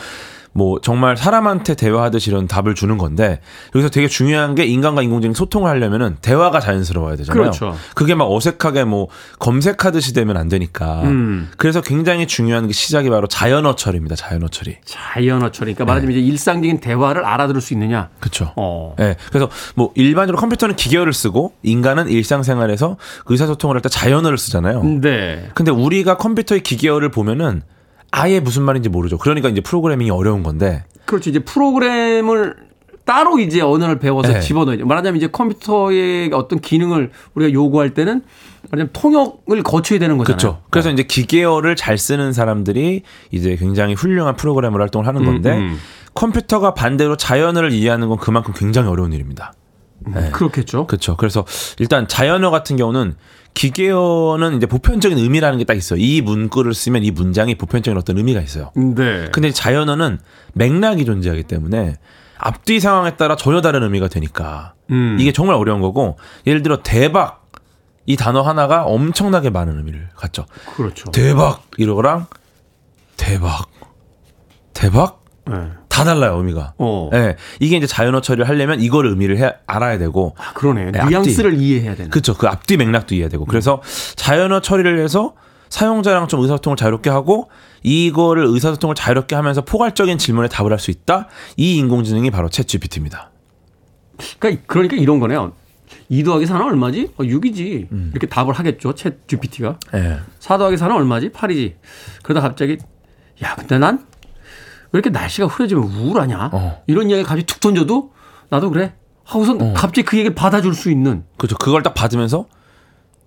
[0.53, 3.39] 뭐 정말 사람한테 대화하듯이 이런 답을 주는 건데
[3.75, 7.41] 여기서 되게 중요한 게 인간과 인공지능이 소통을 하려면은 대화가 자연스러워야 되잖아요.
[7.41, 7.75] 그렇죠.
[7.95, 9.07] 그게 막 어색하게 뭐
[9.39, 11.01] 검색하듯이 되면 안 되니까.
[11.03, 11.49] 음.
[11.57, 14.15] 그래서 굉장히 중요한 게 시작이 바로 자연어 처리입니다.
[14.15, 14.77] 자연어 처리.
[14.85, 15.73] 자연어 처리.
[15.73, 18.09] 그러니까 말하자면 이제 일상적인 대화를 알아들을 수 있느냐.
[18.19, 18.53] 그렇죠.
[18.55, 18.95] 어.
[18.99, 19.15] 예.
[19.29, 24.83] 그래서 뭐 일반적으로 컴퓨터는 기계어를 쓰고 인간은 일상생활에서 의사소통을 할 때 자연어를 쓰잖아요.
[25.01, 25.49] 네.
[25.55, 27.63] 근데 우리가 컴퓨터의 기계어를 보면은
[28.15, 29.17] 아예 무슨 말인지 모르죠.
[29.17, 30.83] 그러니까 이제 프로그래밍이 어려운 건데.
[31.05, 31.31] 그렇죠.
[31.31, 32.55] 이제 프로그램을
[33.05, 34.39] 따로 이제 언어를 배워서 네.
[34.39, 34.85] 집어넣어야죠.
[34.85, 38.21] 말하자면 이제 컴퓨터의 어떤 기능을 우리가 요구할 때는
[38.69, 40.37] 말하자면 통역을 거쳐야 되는 거잖아요.
[40.37, 40.61] 그렇죠.
[40.69, 43.01] 그래서 이제 기계어를 잘 쓰는 사람들이
[43.31, 45.79] 이제 굉장히 훌륭한 프로그래머 활동을 하는 건데 음, 음.
[46.13, 49.53] 컴퓨터가 반대로 자연어를 이해하는 건 그만큼 굉장히 어려운 일입니다.
[50.07, 50.29] 네.
[50.31, 50.87] 그렇겠죠.
[50.87, 51.15] 그렇죠.
[51.17, 51.45] 그래서
[51.79, 53.15] 일단 자연어 같은 경우는
[53.53, 55.99] 기계어는 이제 보편적인 의미라는 게 딱 있어요.
[55.99, 58.71] 이 문구를 쓰면 이 문장이 보편적인 어떤 의미가 있어요.
[58.75, 59.29] 네.
[59.31, 60.19] 근데 자연어는
[60.53, 61.95] 맥락이 존재하기 때문에
[62.37, 65.17] 앞뒤 상황에 따라 전혀 다른 의미가 되니까 음.
[65.19, 67.47] 이게 정말 어려운 거고 예를 들어 대박
[68.05, 70.45] 이 단어 하나가 엄청나게 많은 의미를 갖죠.
[70.75, 71.09] 그렇죠.
[71.11, 72.25] 대박 이거랑
[73.15, 73.69] 대박
[74.73, 75.55] 대박 네.
[75.93, 76.73] 다 달라요 의미가.
[76.79, 77.11] 어.
[77.13, 80.89] 예, 이게 이제 자연어 처리를 하려면 이걸 의미를 해, 알아야 되고 아, 그러네.
[80.91, 82.09] 네, 뉘앙스를 이해해야 되는.
[82.09, 82.33] 그렇죠.
[82.33, 83.45] 그 앞뒤 맥락도 이해해야 되고.
[83.45, 83.79] 그래서
[84.15, 85.35] 자연어 처리를 해서
[85.69, 87.51] 사용자랑 좀 의사소통을 자유롭게 하고
[87.83, 91.27] 이거를 의사소통을 자유롭게 하면서 포괄적인 질문에 답을 할 수 있다.
[91.57, 93.29] 이 인공지능이 바로 챗 GPT입니다.
[94.39, 95.53] 그러니까, 그러니까 이런 거네요.
[96.09, 97.11] 2 더하기 4는 얼마지?
[97.17, 97.91] 어, 6이지.
[97.91, 98.09] 음.
[98.11, 98.93] 이렇게 답을 하겠죠.
[98.95, 99.77] 챗 GPT가.
[99.93, 100.19] 예.
[100.39, 101.29] 4 더하기 4는 얼마지?
[101.29, 101.73] 8이지.
[102.23, 102.77] 그러다 갑자기
[103.43, 104.05] 야, 근데 난
[104.93, 106.51] 왜 이렇게 날씨가 흐려지면 우울하냐?
[106.53, 106.83] 어.
[106.85, 108.13] 이런 이야기 갑자기 툭 던져도
[108.49, 108.93] 나도 그래.
[109.25, 111.23] 하고선 갑자기 그 얘기를 받아줄 수 있는.
[111.37, 111.57] 그렇죠.
[111.57, 112.45] 그걸 딱 받으면서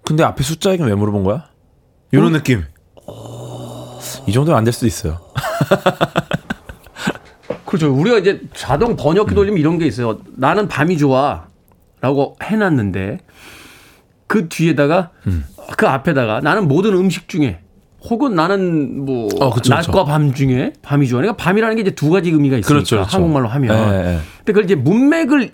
[0.05, 1.49] 근데 앞에 숫자 얘기는 왜 물어본 거야?
[2.13, 2.65] 이런 느낌.
[4.29, 5.21] 이 정도는 안될 수도 있어요.
[7.67, 7.93] 그렇죠.
[7.93, 10.21] 우리가 이제 자동 번역기 돌리면 이런 게 있어요.
[10.37, 11.47] 나는 밤이 좋아.
[12.01, 13.19] 라고 해놨는데
[14.29, 15.45] 그 뒤에다가 음.
[15.77, 17.61] 그 앞에다가 나는 모든 음식 중에
[18.03, 20.05] 혹은 나는 뭐 어, 그쵸, 낮과 그쵸.
[20.05, 21.21] 밤 중에 밤이 좋아.
[21.21, 23.17] 그러니까 밤이라는 게 이제 두 가지 의미가 있으니까 그렇죠, 그렇죠.
[23.17, 23.77] 한국말로 하면.
[23.77, 24.19] 예, 예.
[24.39, 25.51] 근데 그걸 이제 문맥을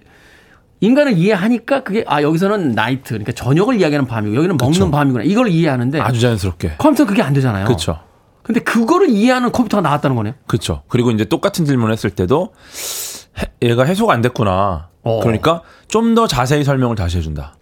[0.80, 4.90] 인간을 이해하니까 그게 아 여기서는 나이트 그러니까 저녁을 이야기하는 밤이고 여기는 먹는 그쵸.
[4.90, 6.74] 밤이구나 이걸 이해하는데 아주 자연스럽게.
[6.78, 7.64] 컴퓨터는 그게 안 되잖아요.
[7.66, 8.00] 그렇죠.
[8.42, 10.34] 근데 그거를 이해하는 컴퓨터가 나왔다는 거네요.
[10.48, 10.82] 그렇죠.
[10.88, 12.52] 그리고 이제 똑같은 질문을 했을 때도
[13.40, 14.88] 해- 얘가 해소가 안 됐구나.
[15.04, 15.20] 어.
[15.22, 17.56] 그러니까 좀 더 자세히 설명을 다시 해준다.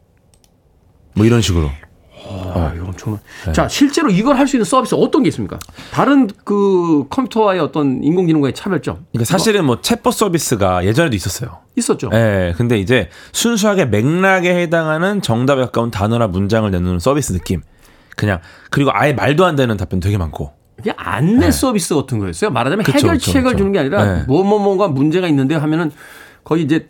[1.14, 1.68] 뭐 이런 식으로.
[2.28, 3.20] 아, 이건 정말.
[3.46, 3.52] 네.
[3.52, 5.58] 자, 실제로 이걸 할 수 있는 서비스 어떤 게 있습니까?
[5.92, 11.58] 다른 그 컴퓨터와의 어떤 인공지능과의 차별점 그러니까 사실은 뭐 챗봇 서비스가 예전에도 있었어요.
[11.76, 12.10] 있었죠.
[12.12, 17.62] 예, 근데 이제 순수하게 맥락에 해당하는 정답에 가까운 단어나 문장을 내놓는 서비스 느낌.
[18.16, 18.40] 그냥
[18.70, 20.52] 그리고 아예 말도 안 되는 답변 되게 많고.
[20.76, 22.50] 그게 안내 서비스 같은 거였어요.
[22.50, 22.92] 말하자면 네.
[22.92, 23.56] 그쵸, 해결책을 그쵸, 그쵸.
[23.58, 24.24] 주는 게 아니라 네.
[24.26, 25.90] 뭐뭐 뭐가 문제가 있는데 하면은
[26.42, 26.88] 거의 이제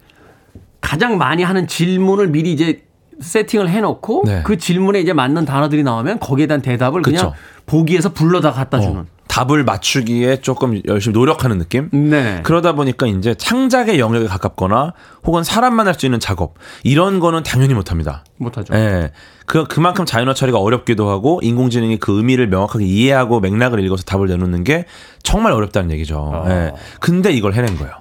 [0.81, 2.85] 가장 많이 하는 질문을 미리 이제
[3.21, 4.43] 세팅을 해놓고 네.
[4.45, 7.35] 그 질문에 이제 맞는 단어들이 나오면 거기에 대한 대답을 그냥 그쵸.
[7.67, 9.01] 보기에서 불러다 갖다 주는.
[9.01, 11.89] 어, 답을 맞추기에 조금 열심히 노력하는 느낌?
[11.93, 12.41] 네.
[12.43, 14.93] 그러다 보니까 이제 창작의 영역에 가깝거나
[15.25, 18.25] 혹은 사람만 할 수 있는 작업 이런 거는 당연히 못합니다.
[18.39, 18.75] 못하죠.
[18.75, 19.13] 예.
[19.47, 24.65] 그 그만큼 자연어 처리가 어렵기도 하고 인공지능이 그 의미를 명확하게 이해하고 맥락을 읽어서 답을 내놓는
[24.65, 24.87] 게
[25.23, 26.31] 정말 어렵다는 얘기죠.
[26.45, 26.51] 아.
[26.51, 26.73] 예.
[26.99, 27.93] 근데 이걸 해낸 거예요.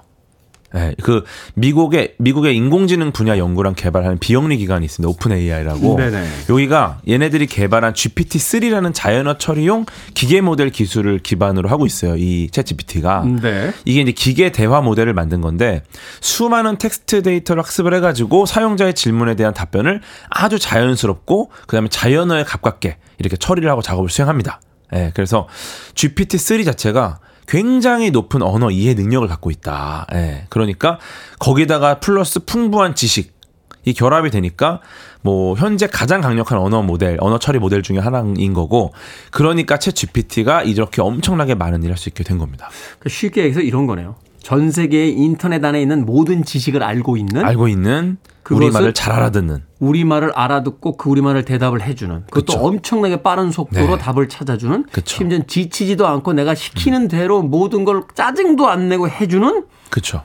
[0.74, 0.94] 예.
[1.02, 5.08] 그 미국의 미국의 인공지능 분야 연구랑 개발하는 비영리 기관이 있습니다.
[5.08, 5.96] 오픈 AI라고.
[5.96, 6.28] 네네.
[6.48, 12.16] 여기가 얘네들이 개발한 GPT-3라는 자연어 처리용 기계 모델 기술을 기반으로 하고 있어요.
[12.16, 13.40] 이 챗GPT가.
[13.40, 13.72] 네.
[13.84, 15.82] 이게 이제 기계 대화 모델을 만든 건데
[16.20, 22.96] 수많은 텍스트 데이터를 학습을 해 가지고 사용자의 질문에 대한 답변을 아주 자연스럽고 그다음에 자연어에 가깝게
[23.18, 24.60] 이렇게 처리를 하고 작업을 수행합니다.
[24.94, 25.48] 예, 그래서
[25.94, 27.20] GPT-3 자체가
[27.50, 30.06] 굉장히 높은 언어 이해 능력을 갖고 있다.
[30.14, 31.00] 예, 그러니까
[31.40, 33.38] 거기다가 플러스 풍부한 지식
[33.84, 34.80] 이 결합이 되니까
[35.22, 38.92] 뭐 현재 가장 강력한 언어 모델, 언어 처리 모델 중에 하나인 거고
[39.32, 42.70] 그러니까 챗 GPT가 이렇게 엄청나게 많은 일을 할 수 있게 된 겁니다.
[43.00, 44.14] 그 쉽게 얘기해서 이런 거네요.
[44.42, 48.18] 전 세계의 인터넷 안에 있는 모든 지식을 알고 있는 알고 있는
[48.54, 52.58] 우리말을 잘 알아듣는 우리말을 알아듣고 그 우리말을 대답을 해주는 그것도 그쵸.
[52.58, 53.98] 엄청나게 빠른 속도로 네.
[53.98, 55.16] 답을 찾아주는 그쵸.
[55.16, 60.22] 심지어 지치지도 않고 내가 시키는 대로 모든 걸 짜증도 안 내고 해주는 그렇죠.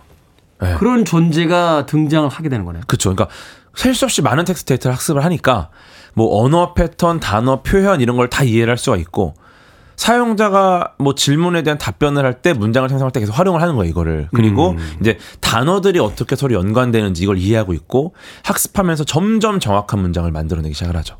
[0.61, 0.76] 네.
[0.78, 2.84] 그런 존재가 등장을 하게 되는 거네요.
[2.88, 3.13] 그렇죠.
[3.13, 3.34] 그러니까
[3.76, 5.69] 셀 수 없이 많은 텍스트 데이터를 학습을 하니까
[6.13, 9.34] 뭐 언어 패턴, 단어, 표현 이런 걸 다 이해를 할 수가 있고
[9.95, 14.27] 사용자가 뭐 질문에 대한 답변을 할 때 문장을 생성할 때 계속 활용을 하는 거예요, 이거를.
[14.33, 14.77] 그리고 음.
[14.99, 21.15] 이제 단어들이 어떻게 서로 연관되는지 이걸 이해하고 있고 학습하면서 점점 정확한 문장을 만들어내기 시작을 하죠.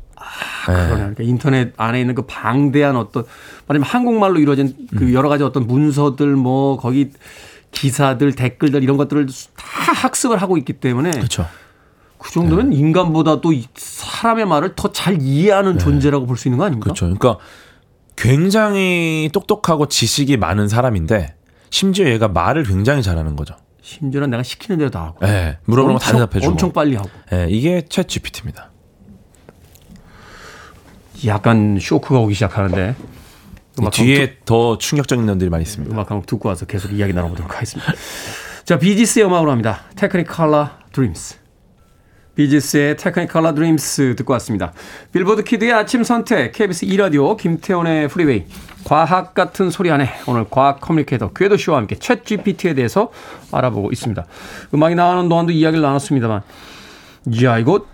[0.66, 0.96] 그러네요.
[0.96, 3.24] 그러니까 인터넷 안에 있는 그 방대한 어떤
[3.66, 7.10] 말하자면 한국말로 이루어진 그 여러 가지 어떤 문서들 뭐 거기
[7.72, 11.46] 기사들 댓글들 이런 것들을 다 학습을 하고 있기 때문에 그렇죠.
[12.18, 16.84] 그 정도면 인간보다 또 사람의 말을 더 잘 이해하는 존재라고 볼 수 있는 거 아닙니까?
[16.84, 17.04] 그렇죠.
[17.06, 17.38] 그러니까
[18.16, 21.34] 굉장히 똑똑하고 지식이 많은 사람인데
[21.70, 23.54] 심지어 얘가 말을 굉장히 잘하는 거죠.
[23.82, 25.26] 심지어는 내가 시키는 대로 다 하고.
[25.26, 26.52] 예, 물어보는 거다 대답해주고.
[26.52, 27.08] 엄청 빨리 하고.
[27.32, 28.70] 예, 이게 챗 GPT입니다.
[31.26, 32.96] 약간 쇼크가 오기 시작하는데.
[33.78, 35.92] 음악 뒤에 더 충격적인 면들이 많이 있습니다.
[35.92, 37.92] 음악 한곡 듣고 와서 계속 이야기 나눠보도록 하겠습니다.
[38.64, 39.82] 자, 비지스의 음악으로 합니다.
[39.96, 41.36] Technicolor Dreams.
[42.36, 44.72] 비지스의 Technicolor Dreams 듣고 왔습니다.
[45.12, 48.44] 빌보드 키드의 아침 선택, KBS 2라디오, 김태훈의 프리웨이,
[48.84, 53.10] 과학 같은 소리 안에 오늘 과학 커뮤니케이터 궤도 씨와 함께 챗 GPT에 대해서
[53.50, 54.24] 알아보고 있습니다.
[54.74, 56.42] 음악이 나가는 동안도 이야기를 나눴습니다만,
[57.32, 57.86] 이야, 이거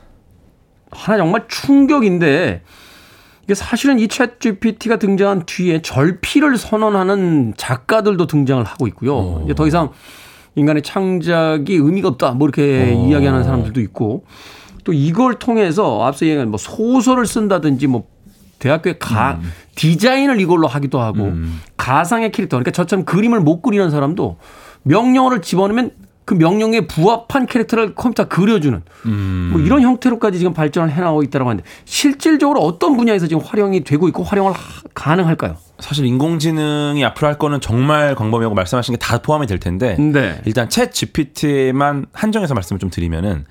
[0.91, 2.63] 하나 정말 충격인데,
[3.45, 9.43] 이게 사실은 이 챗 GPT가 등장한 뒤에 절필을 선언하는 작가들도 등장을 하고 있고요.
[9.45, 9.91] 이제 더 이상
[10.55, 12.33] 인간의 창작이 의미가 없다.
[12.33, 14.25] 뭐 이렇게 이야기하는 사람들도 있고.
[14.85, 18.05] 또 이걸 통해서 앞서 얘기한 뭐 소설을 쓴다든지 뭐
[18.59, 19.41] 대학교에 가
[19.77, 21.33] 디자인을 이걸로 하기도 하고
[21.77, 22.57] 가상의 캐릭터.
[22.57, 24.39] 그러니까 저처럼 그림을 못 그리는 사람도
[24.83, 25.93] 명령어를 집어넣으면
[26.25, 28.81] 그 명령에 부합한 캐릭터를 컴퓨터가 그려주는
[29.51, 34.23] 뭐 이런 형태로까지 지금 발전을 해나가고 있다고 하는데 실질적으로 어떤 분야에서 지금 활용이 되고 있고
[34.23, 35.57] 활용을 하- 가능할까요?
[35.81, 40.41] 사실 인공지능이 앞으로 할 거는 정말 광범위하고 말씀하신 게 다 포함이 될 텐데 네.
[40.45, 43.45] 일단 챗 GPT만 한정해서 말씀을 좀 드리면은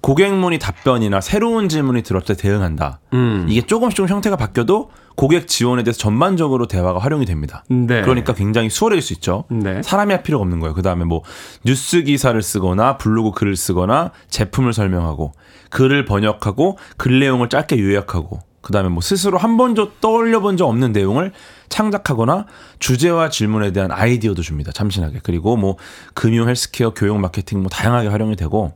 [0.00, 3.00] 고객 문의 답변이나 새로운 질문이 들어올 때 대응한다.
[3.14, 3.46] 음.
[3.48, 7.64] 이게 조금씩 조금 형태가 바뀌어도 고객 지원에 대해서 전반적으로 대화가 활용이 됩니다.
[7.68, 8.02] 네.
[8.02, 9.44] 그러니까 굉장히 수월해질 수 있죠.
[9.48, 9.82] 네.
[9.82, 10.74] 사람이 할 필요가 없는 거예요.
[10.74, 11.22] 그 다음에 뭐
[11.64, 15.32] 뉴스 기사를 쓰거나 블로그 글을 쓰거나 제품을 설명하고
[15.70, 20.66] 글을 번역하고 글 내용을 짧게 요약하고 그 다음에 뭐 스스로 한 번도 떠올려 본 적
[20.68, 21.32] 없는 내용을
[21.68, 22.46] 창작하거나
[22.78, 24.72] 주제와 질문에 대한 아이디어도 줍니다.
[24.72, 25.20] 참신하게.
[25.22, 25.76] 그리고 뭐
[26.14, 28.72] 금융, 헬스케어, 교육, 마케팅 뭐 다양하게 활용이 되고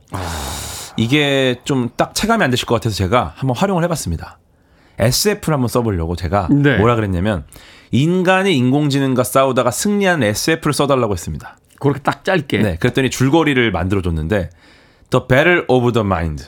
[0.97, 4.37] 이게 좀 딱 체감이 안 되실 것 같아서 제가 한번 활용을 해봤습니다.
[4.99, 6.77] SF를 한번 써보려고 제가 네.
[6.77, 7.45] 뭐라 그랬냐면
[7.91, 11.57] 인간이 인공지능과 싸우다가 승리한 SF를 써달라고 했습니다.
[11.79, 12.57] 그렇게 딱 짧게.
[12.59, 14.49] 네, 그랬더니 줄거리를 만들어줬는데
[15.09, 16.45] The Battle of the Mind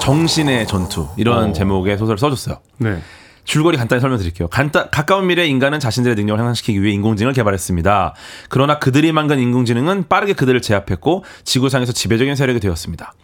[0.00, 2.58] 정신의 전투 이런 제목의 소설을 써줬어요.
[2.78, 2.98] 네.
[3.44, 4.48] 줄거리 간단히 설명드릴게요.
[4.48, 8.14] 간단, 가까운 미래 인간은 자신들의 능력을 향상시키기 위해 인공지능을 개발했습니다.
[8.48, 13.14] 그러나 그들이 만든 인공지능은 빠르게 그들을 제압했고 지구상에서 지배적인 세력이 되었습니다.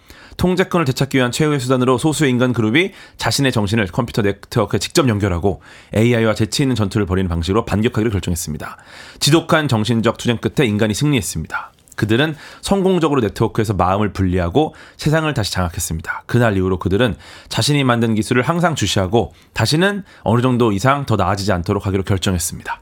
[0.42, 5.62] 통제권을 되찾기 위한 최후의 수단으로 소수의 인간 그룹이 자신의 정신을 컴퓨터 네트워크에 직접 연결하고
[5.94, 8.76] AI와 재치 있는 전투를 벌이는 방식으로 반격하기로 결정했습니다.
[9.20, 11.70] 지독한 정신적 투쟁 끝에 인간이 승리했습니다.
[11.94, 16.24] 그들은 성공적으로 네트워크에서 마음을 분리하고 세상을 다시 장악했습니다.
[16.26, 17.14] 그날 이후로 그들은
[17.48, 22.80] 자신이 만든 기술을 항상 주시하고 다시는 어느 정도 이상 더 나아지지 않도록 하기로 결정했습니다.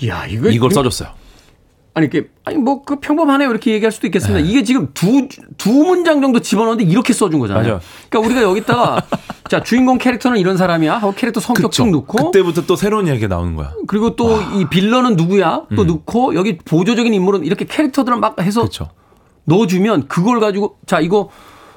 [0.00, 1.17] 이야, 이거 이걸 이거- 써줬어요.
[1.98, 4.40] 아니 이게 아니 뭐 그 평범하네요 이렇게 얘기할 수도 있겠습니다.
[4.40, 4.48] 네.
[4.48, 7.64] 이게 지금 두두 문장 정도 집어넣는데 이렇게 써준 거잖아요.
[7.64, 7.80] 맞아요.
[8.08, 9.02] 그러니까 우리가 여기다가
[9.50, 13.54] 자 주인공 캐릭터는 이런 사람이야 하고 캐릭터 성격 쭉 넣고 그때부터 또 새로운 이야기가 나오는
[13.56, 13.72] 거야.
[13.86, 18.90] 그리고 또 이 빌런은 누구야 또 넣고 여기 보조적인 인물은 이렇게 캐릭터들을 막 해서 그렇죠.
[19.44, 21.30] 넣어주면 그걸 가지고 자 이거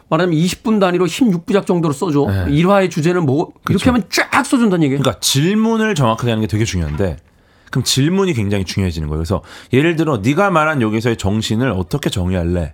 [0.09, 2.27] 말하자면 20분 단위로 16부작 정도로 써줘.
[2.27, 2.53] 네.
[2.55, 3.89] 일화의 주제는 뭐 이렇게 그렇죠.
[3.89, 5.01] 하면 쫙 써준다는 얘기예요.
[5.01, 7.17] 그러니까 질문을 정확하게 하는 게 되게 중요한데
[7.71, 9.17] 그럼 질문이 굉장히 중요해지는 거예요.
[9.17, 9.41] 그래서
[9.73, 12.73] 예를 들어 네가 말한 여기서의 정신을 어떻게 정의할래?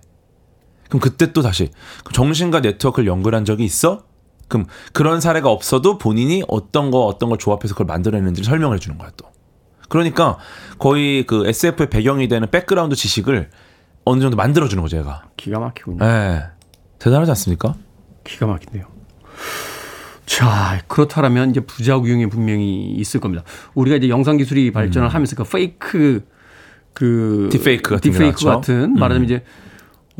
[0.88, 1.70] 그럼 그때 또 다시
[2.12, 4.04] 정신과 네트워크를 연결한 적이 있어?
[4.48, 9.10] 그럼 그런 사례가 없어도 본인이 어떤 거 어떤 걸 조합해서 그걸 만들어냈는지를 설명을 해주는 거야
[9.16, 9.30] 또.
[9.88, 10.36] 그러니까
[10.78, 13.50] 거의 그 SF의 배경이 되는 백그라운드 지식을
[14.04, 15.24] 어느 정도 만들어주는 거죠, 얘가.
[15.36, 16.04] 기가 막히군요.
[16.04, 16.44] 예.
[16.98, 17.74] 대단하지 않습니까?
[18.24, 18.86] 기가 막힌데요.
[20.28, 23.44] 자, 그렇다면 이제 부작용이 분명히 있을 겁니다.
[23.74, 26.24] 우리가 이제 영상 기술이 발전을 하면서 그 fake
[26.92, 27.48] 그 음.
[27.50, 28.44] 딥페이크 같은 게 딥페이크.
[28.44, 28.50] 음.
[28.50, 29.42] 같은 말하자면 이제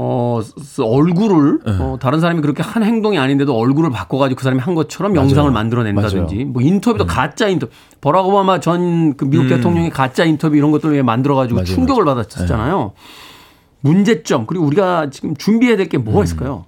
[0.01, 1.73] 어 스- 얼굴을 네.
[1.81, 6.17] 어, 다른 사람이 그렇게 한 행동이 아닌데도 얼굴을 바꿔가지고 그 사람이 한 것처럼 영상을 만들어낸다든지
[6.37, 6.47] 맞아요.
[6.47, 6.53] 음.
[6.53, 11.03] 뭐 인터뷰도 가짜 인터뷰 버락 오바마 전 그 미국 대통령의 가짜 인터뷰 이런 것들을 왜
[11.03, 12.93] 만들어가지고 맞아요, 충격을 받았잖아요.
[13.81, 16.05] 문제점 그리고 우리가 지금 준비해야 될게 음.
[16.05, 16.65] 뭐가 있을까요?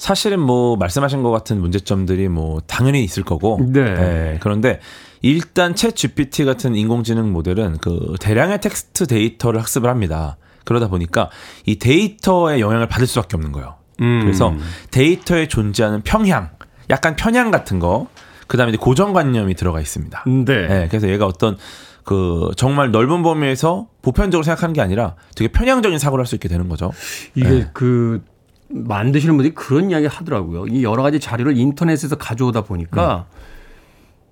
[0.00, 3.60] 사실은 뭐 말씀하신 것 같은 문제점들이 뭐 당연히 있을 거고.
[3.60, 3.80] 네.
[3.80, 4.80] 예, 그런데
[5.20, 10.38] 일단 ChatGPT 같은 인공지능 모델은 그 대량의 텍스트 데이터를 학습을 합니다.
[10.64, 11.28] 그러다 보니까
[11.66, 13.74] 이 데이터에 영향을 받을 수밖에 없는 거예요.
[14.00, 14.20] 음.
[14.22, 14.54] 그래서
[14.90, 16.48] 데이터에 존재하는 평향,
[16.88, 18.08] 약간 편향 같은 거
[18.46, 20.24] 그다음에 이제 고정관념이 들어가 있습니다.
[20.26, 20.66] 네.
[20.66, 21.58] 네, 그래서 얘가 어떤
[22.04, 26.70] 그 정말 넓은 범위에서 보편적으로 생각하는 게 아니라 되게 편향적인 사고를 할 수 있게 되는
[26.70, 26.90] 거죠.
[27.34, 27.70] 이게 네.
[27.74, 28.22] 그
[28.70, 30.66] 만드시는 분들이 그런 이야기 하더라고요.
[30.66, 33.26] 이 여러 가지 자료를 인터넷에서 가져오다 보니까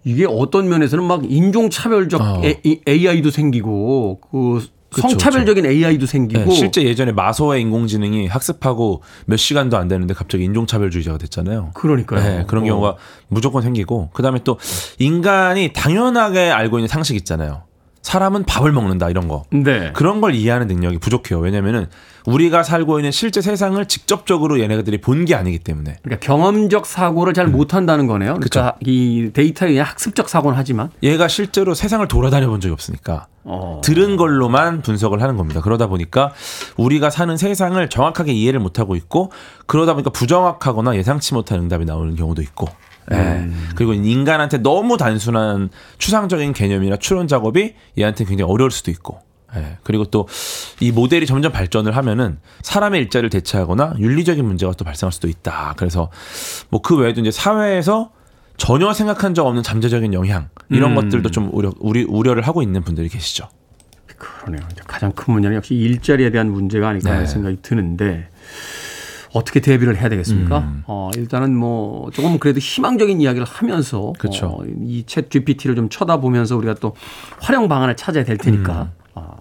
[0.05, 2.43] 이게 어떤 면에서는 막 인종차별적 어.
[2.87, 9.77] AI도 생기고 그 그쵸, 성차별적인 AI도 생기고 네, 실제 예전에 마소의 인공지능이 학습하고 몇 시간도
[9.77, 11.73] 안 되는데 갑자기 인종차별주의자가 됐잖아요.
[11.75, 12.23] 그러니까요.
[12.23, 12.67] 네, 그런 어.
[12.67, 12.97] 경우가
[13.29, 14.59] 무조건 생기고 그다음에 또
[14.99, 17.68] 인간이 당연하게 알고 있는 상식 있잖아요.
[18.09, 19.45] 사람은 밥을 먹는다 이런 거.
[19.51, 19.93] 네.
[19.93, 21.41] 그런 걸 이해하는 능력이 부족해요.
[21.41, 21.89] 왜냐면은
[22.25, 25.97] 우리가 살고 있는 실제 세상을 직접적으로 얘네들이 본 게 아니기 때문에.
[26.03, 28.35] 그러니까 경험적 사고를 잘 못한다는 거네요.
[28.41, 33.83] 그러니까 이 데이터에 그냥 학습적 사고는 하지만 얘가 실제로 세상을 돌아다녀 본 적이 없으니까 어.
[33.85, 35.61] 들은 걸로만 분석을 하는 겁니다.
[35.61, 36.33] 그러다 보니까
[36.79, 39.33] 우리가 사는 세상을 정확하게 이해를 못하고 있고
[39.67, 42.69] 그러다 보니까 부정확하거나 예상치 못한 응답이 나오는 경우도 있고
[43.13, 43.49] 예.
[43.75, 49.21] 그리고 인간한테 너무 단순한 추상적인 개념이나 추론 작업이 얘한테 굉장히 어려울 수도 있고
[49.57, 49.79] 예.
[49.83, 50.27] 그리고 또
[50.81, 55.75] 이 모델이 점점 발전을 하면은 사람의 일자리를 대체하거나 윤리적인 문제가 또 발생할 수도 있다.
[55.77, 56.11] 그래서
[56.69, 58.11] 뭐 그 외에도 이제 사회에서
[58.57, 63.09] 전혀 생각한 적 없는 잠재적인 영향 이런 것들도 좀 우려 우리 우려를 하고 있는 분들이
[63.09, 63.49] 계시죠.
[64.17, 64.67] 그러네요.
[64.87, 67.31] 가장 큰 문제는 역시 일자리에 대한 문제가 아닐까 하는 네.
[67.31, 68.29] 생각이 드는데
[69.33, 70.59] 어떻게 대비를 해야 되겠습니까?
[70.61, 70.83] 음.
[70.87, 74.47] 어, 일단은 뭐 조금 그래도 희망적인 이야기를 하면서 그쵸.
[74.47, 76.95] 어, 이챗 GPT를 좀 쳐다보면서 우리가 또
[77.41, 78.91] 활용 방안을 찾아야 될 테니까 음.
[79.15, 79.37] 아,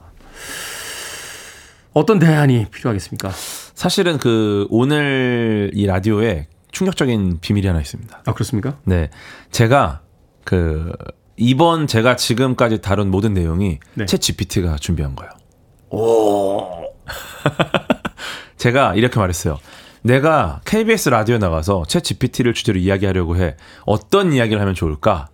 [1.94, 3.32] 어떤 대안이 필요하겠습니까?
[3.74, 8.24] 사실은 그 오늘 이 라디오에 충격적인 비밀이 하나 있습니다.
[8.26, 8.78] 아 그렇습니까?
[8.84, 9.10] 네.
[9.52, 10.02] 제가
[10.44, 10.92] 그
[11.38, 14.06] 이번 제가 지금까지 다룬 모든 내용이 네.
[14.06, 15.32] 챗 GPT가 준비한 거예요.
[18.58, 19.60] 제가 이렇게 말했어요.
[20.02, 23.56] 내가 KBS 라디오에 나가서 챗 GPT를 주제로 이야기하려고 해.
[23.86, 25.28] 어떤 이야기를 하면 좋을까?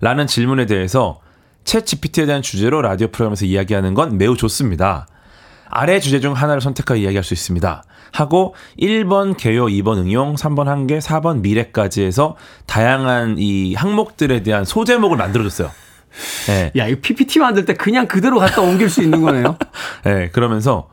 [0.00, 1.20] 라는 질문에 대해서
[1.64, 5.06] 챗 GPT에 대한 주제로 라디오 프로그램에서 이야기하는 건 매우 좋습니다.
[5.68, 7.82] 아래 주제 중 하나를 선택하여 이야기할 수 있습니다.
[8.12, 15.16] 하고 1번 개요, 2번 응용, 3번 한계, 4번 미래까지 해서 다양한 이 항목들에 대한 소제목을
[15.16, 15.70] 만들어줬어요.
[16.46, 16.72] 네.
[16.76, 19.58] 야, 이 PPT 만들 때 그냥 그대로 갖다 옮길 수 있는 거네요.
[20.04, 20.88] 네, 그러면서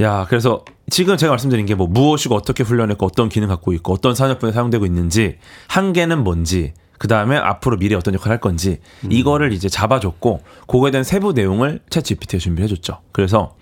[0.00, 4.14] 야, 그래서 지금 제가 말씀드린 게 뭐 무엇이고 어떻게 훈련했고 어떤 기능 갖고 있고 어떤
[4.14, 5.38] 산업분에 사용되고 있는지
[5.68, 8.78] 한계는 뭔지 그 다음에 앞으로 미래 에 어떤 역할을 할 건지
[9.08, 13.00] 이거를 이제 잡아줬고 그거에 대한 세부 내용을 챗 GPT에 준비해 줬죠.
[13.10, 13.56] 그래서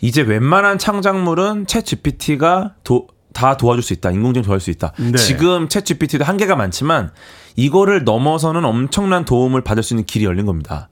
[0.00, 4.10] 이제 웬만한 창작물은 챗 GPT가 도, 다 도와줄 수 있다.
[4.10, 4.92] 인공지능 도와줄 수 있다.
[4.98, 5.16] 네.
[5.16, 7.12] 지금 챗 GPT도 한계가 많지만
[7.56, 10.88] 이거를 넘어서는 엄청난 도움을 받을 수 있는 길이 열린 겁니다.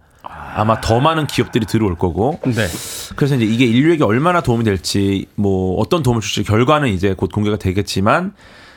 [0.54, 2.38] 아마 더 많은 기업들이 들어올 거고.
[2.44, 2.66] 네.
[3.16, 7.56] 그래서 이제 이게 인류에게 얼마나 도움이 될지 뭐 어떤 도움을 줄지 결과는 이제 곧 공개가
[7.56, 8.34] 되겠지만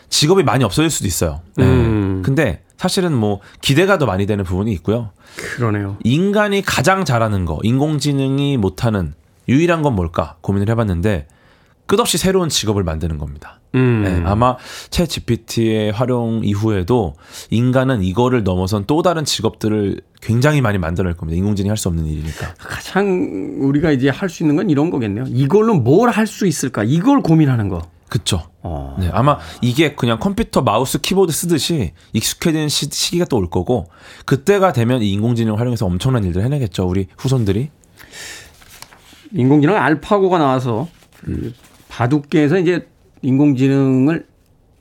[0.09, 1.41] 직업이 많이 없어질 수도 있어요.
[1.57, 1.65] 네.
[1.65, 2.21] 음.
[2.23, 5.11] 근데 사실은 뭐 기대가 더 많이 되는 부분이 있고요.
[5.37, 5.97] 그러네요.
[6.03, 9.13] 인간이 가장 잘하는 거, 인공지능이 못하는
[9.47, 11.27] 유일한 건 뭘까 고민을 해봤는데
[11.85, 13.59] 끝없이 새로운 직업을 만드는 겁니다.
[13.75, 14.03] 음.
[14.03, 14.57] 네, 아마
[14.89, 17.15] 챗 GPT의 활용 이후에도
[17.51, 21.37] 인간은 이거를 넘어선 또 다른 직업들을 굉장히 많이 만들어낼 겁니다.
[21.37, 22.53] 인공지능이 할 수 없는 일이니까.
[22.57, 25.25] 가장 우리가 이제 할 수 있는 건 이런 거겠네요.
[25.27, 26.83] 이걸로 뭘 할 수 있을까?
[26.83, 27.81] 이걸 고민하는 거.
[28.07, 28.43] 그쵸.
[28.61, 28.95] 어.
[28.99, 33.87] 네, 아마 이게 그냥 컴퓨터 마우스 키보드 쓰듯이 익숙해지는 시, 시기가 또 올 거고
[34.25, 36.87] 그때가 되면 이 인공지능을 활용해서 엄청난 일들 을 해내겠죠.
[36.87, 37.69] 우리 후손들이.
[39.33, 40.87] 인공지능 알파고가 나와서
[41.23, 41.53] 그
[41.89, 42.87] 바둑계에서 이제
[43.25, 44.25] 인공지능을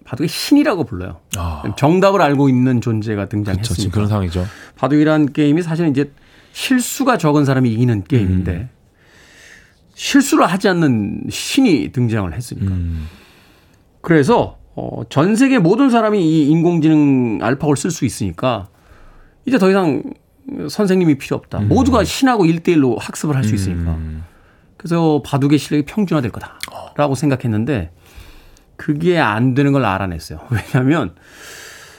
[0.05, 1.21] 바둑의 신이라고 불러요.
[1.37, 1.63] 아.
[1.77, 3.93] 정답을 알고 있는 존재가 등장했습니다.
[3.93, 4.47] 그런 상황이죠.
[4.77, 6.13] 바둑이라는 게임이 사실은 이제
[6.53, 8.69] 실수가 적은 사람이 이기는 게임인데 음.
[9.95, 12.71] 실수를 하지 않는 신이 등장을 했으니까.
[12.71, 13.07] 음.
[14.03, 18.69] 그래서 어, 전 세계 모든 사람이 이 인공지능 알파고를 쓸 수 있으니까
[19.47, 20.03] 이제 더 이상
[20.69, 21.61] 선생님이 필요 없다.
[21.61, 21.69] 음.
[21.69, 23.99] 모두가 신하고 일대일로 학습을 할 수 있으니까.
[24.77, 27.91] 그래서 바둑의 실력이 평준화될 거다라고 생각했는데
[28.77, 30.41] 그게 안 되는 걸 알아냈어요.
[30.51, 31.15] 왜냐하면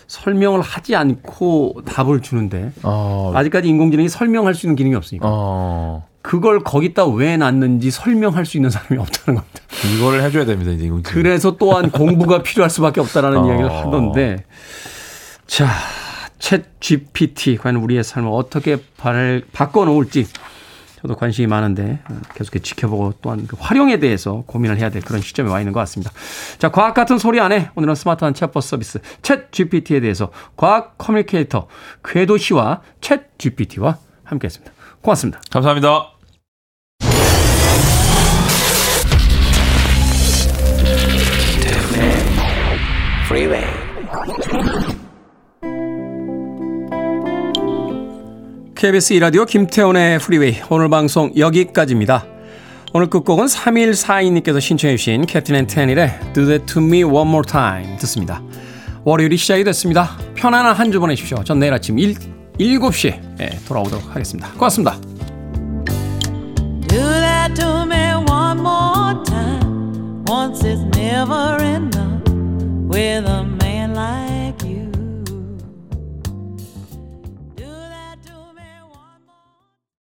[0.07, 6.59] 설명을 하지 않고 답을 주는데 어, 아직까지 인공지능이 설명할 수 있는 기능이 없으니까 어, 그걸
[6.63, 9.59] 거기다 왜 놨는지 설명할 수 있는 사람이 없다는 겁니다.
[9.95, 10.71] 이거를 해줘야 됩니다.
[10.71, 11.13] 이제 인공지능.
[11.13, 13.47] 그래서 또한 공부가 필요할 수밖에 없다라는 어.
[13.47, 14.45] 이야기를 하던데
[15.47, 15.67] 자,
[16.39, 20.27] 챗 GPT 과연 우리의 삶을 어떻게 발, 바꿔놓을지
[21.05, 25.51] 저도 관심이 많은데 어, 계속해 지켜보고 또한 그 활용에 대해서 고민을 해야 될 그런 시점에
[25.51, 26.11] 와 있는 것 같습니다.
[26.57, 31.67] 자, 과학 같은 소리 안에 오늘은 스마트한 챗봇 서비스 챗 GPT에 대해서 과학 커뮤니케이터
[32.03, 34.73] 궤도 씨와 챗 GPT와 함께했습니다.
[35.01, 35.41] 고맙습니다.
[35.51, 36.11] 감사합니다.
[43.27, 43.74] Freeway.
[48.85, 52.23] KBS 이라디오 김태훈의 Freeway 오늘 방송 여기까지입니다.
[52.93, 57.97] 오늘 끝곡은 3142님께서 신청해 주신 캡틴 앤 테닐의 Do That To Me One More Time
[57.97, 58.43] 듣습니다.
[59.03, 60.15] 월요일이 시작이 됐습니다.
[60.35, 61.43] 편안한 한 주 보내십시오.
[61.43, 62.13] 전 내일 아침 1,
[62.59, 64.51] 7시에 예, 돌아오도록 하겠습니다.
[64.51, 65.01] 고맙습니다.
[66.87, 70.23] Do that to me one more time.
[70.29, 72.21] Once is never enough.
[72.87, 73.64] With a